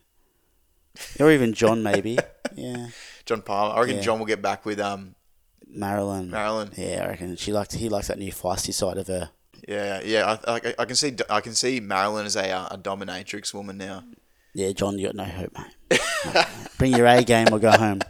[1.20, 2.18] Or even John maybe.
[2.56, 2.90] Yeah.
[3.26, 3.74] John Palmer.
[3.76, 4.02] I reckon Yeah.
[4.04, 5.16] John will get back with um
[5.68, 6.30] Marilyn.
[6.30, 6.72] Marilyn.
[6.78, 9.32] Yeah, I reckon she likes he likes that new feisty side of her.
[9.68, 10.38] Yeah, yeah.
[10.46, 13.78] I, I, I can see I can see Marilyn as a uh, a dominatrix woman
[13.78, 14.04] now.
[14.54, 16.46] Yeah, John, you got no hope, mate.
[16.78, 18.02] Bring your A game or go home.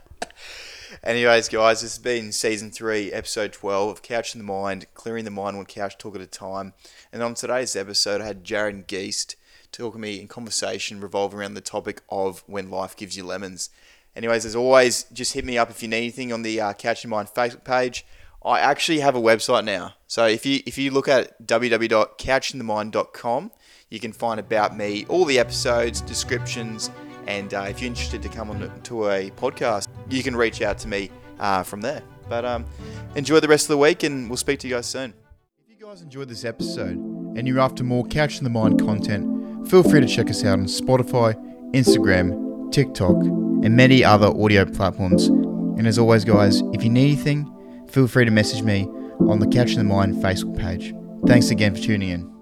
[1.03, 5.25] Anyways, guys, this has been season three, episode twelve of Couch in the Mind, clearing
[5.25, 6.73] the mind one couch talk at a time.
[7.11, 9.35] And on today's episode, I had Jared Geist
[9.71, 13.69] talking to me in conversation revolving around the topic of when life gives you lemons.
[14.15, 17.03] Anyways, as always, just hit me up if you need anything on the uh, Couch
[17.03, 18.05] in the Mind Facebook page.
[18.45, 23.51] I actually have a website now, so if you if you look at www.couchinthemind.com,
[23.93, 26.89] you can find about me, all the episodes, descriptions,
[27.27, 30.79] and uh, if you're interested to come on to a podcast, you can reach out
[30.79, 32.01] to me uh, from there.
[32.27, 32.65] But um,
[33.15, 35.13] enjoy the rest of the week, and we'll speak to you guys soon.
[35.69, 39.69] If you guys enjoyed this episode and you're after more Couch in the Mind content,
[39.69, 41.35] feel free to check us out on Spotify,
[41.73, 45.27] Instagram, TikTok, and many other audio platforms.
[45.27, 48.87] And as always, guys, if you need anything, feel free to message me
[49.19, 50.95] on the Couch in the Mind Facebook page.
[51.27, 52.32] Thanks again for tuning in.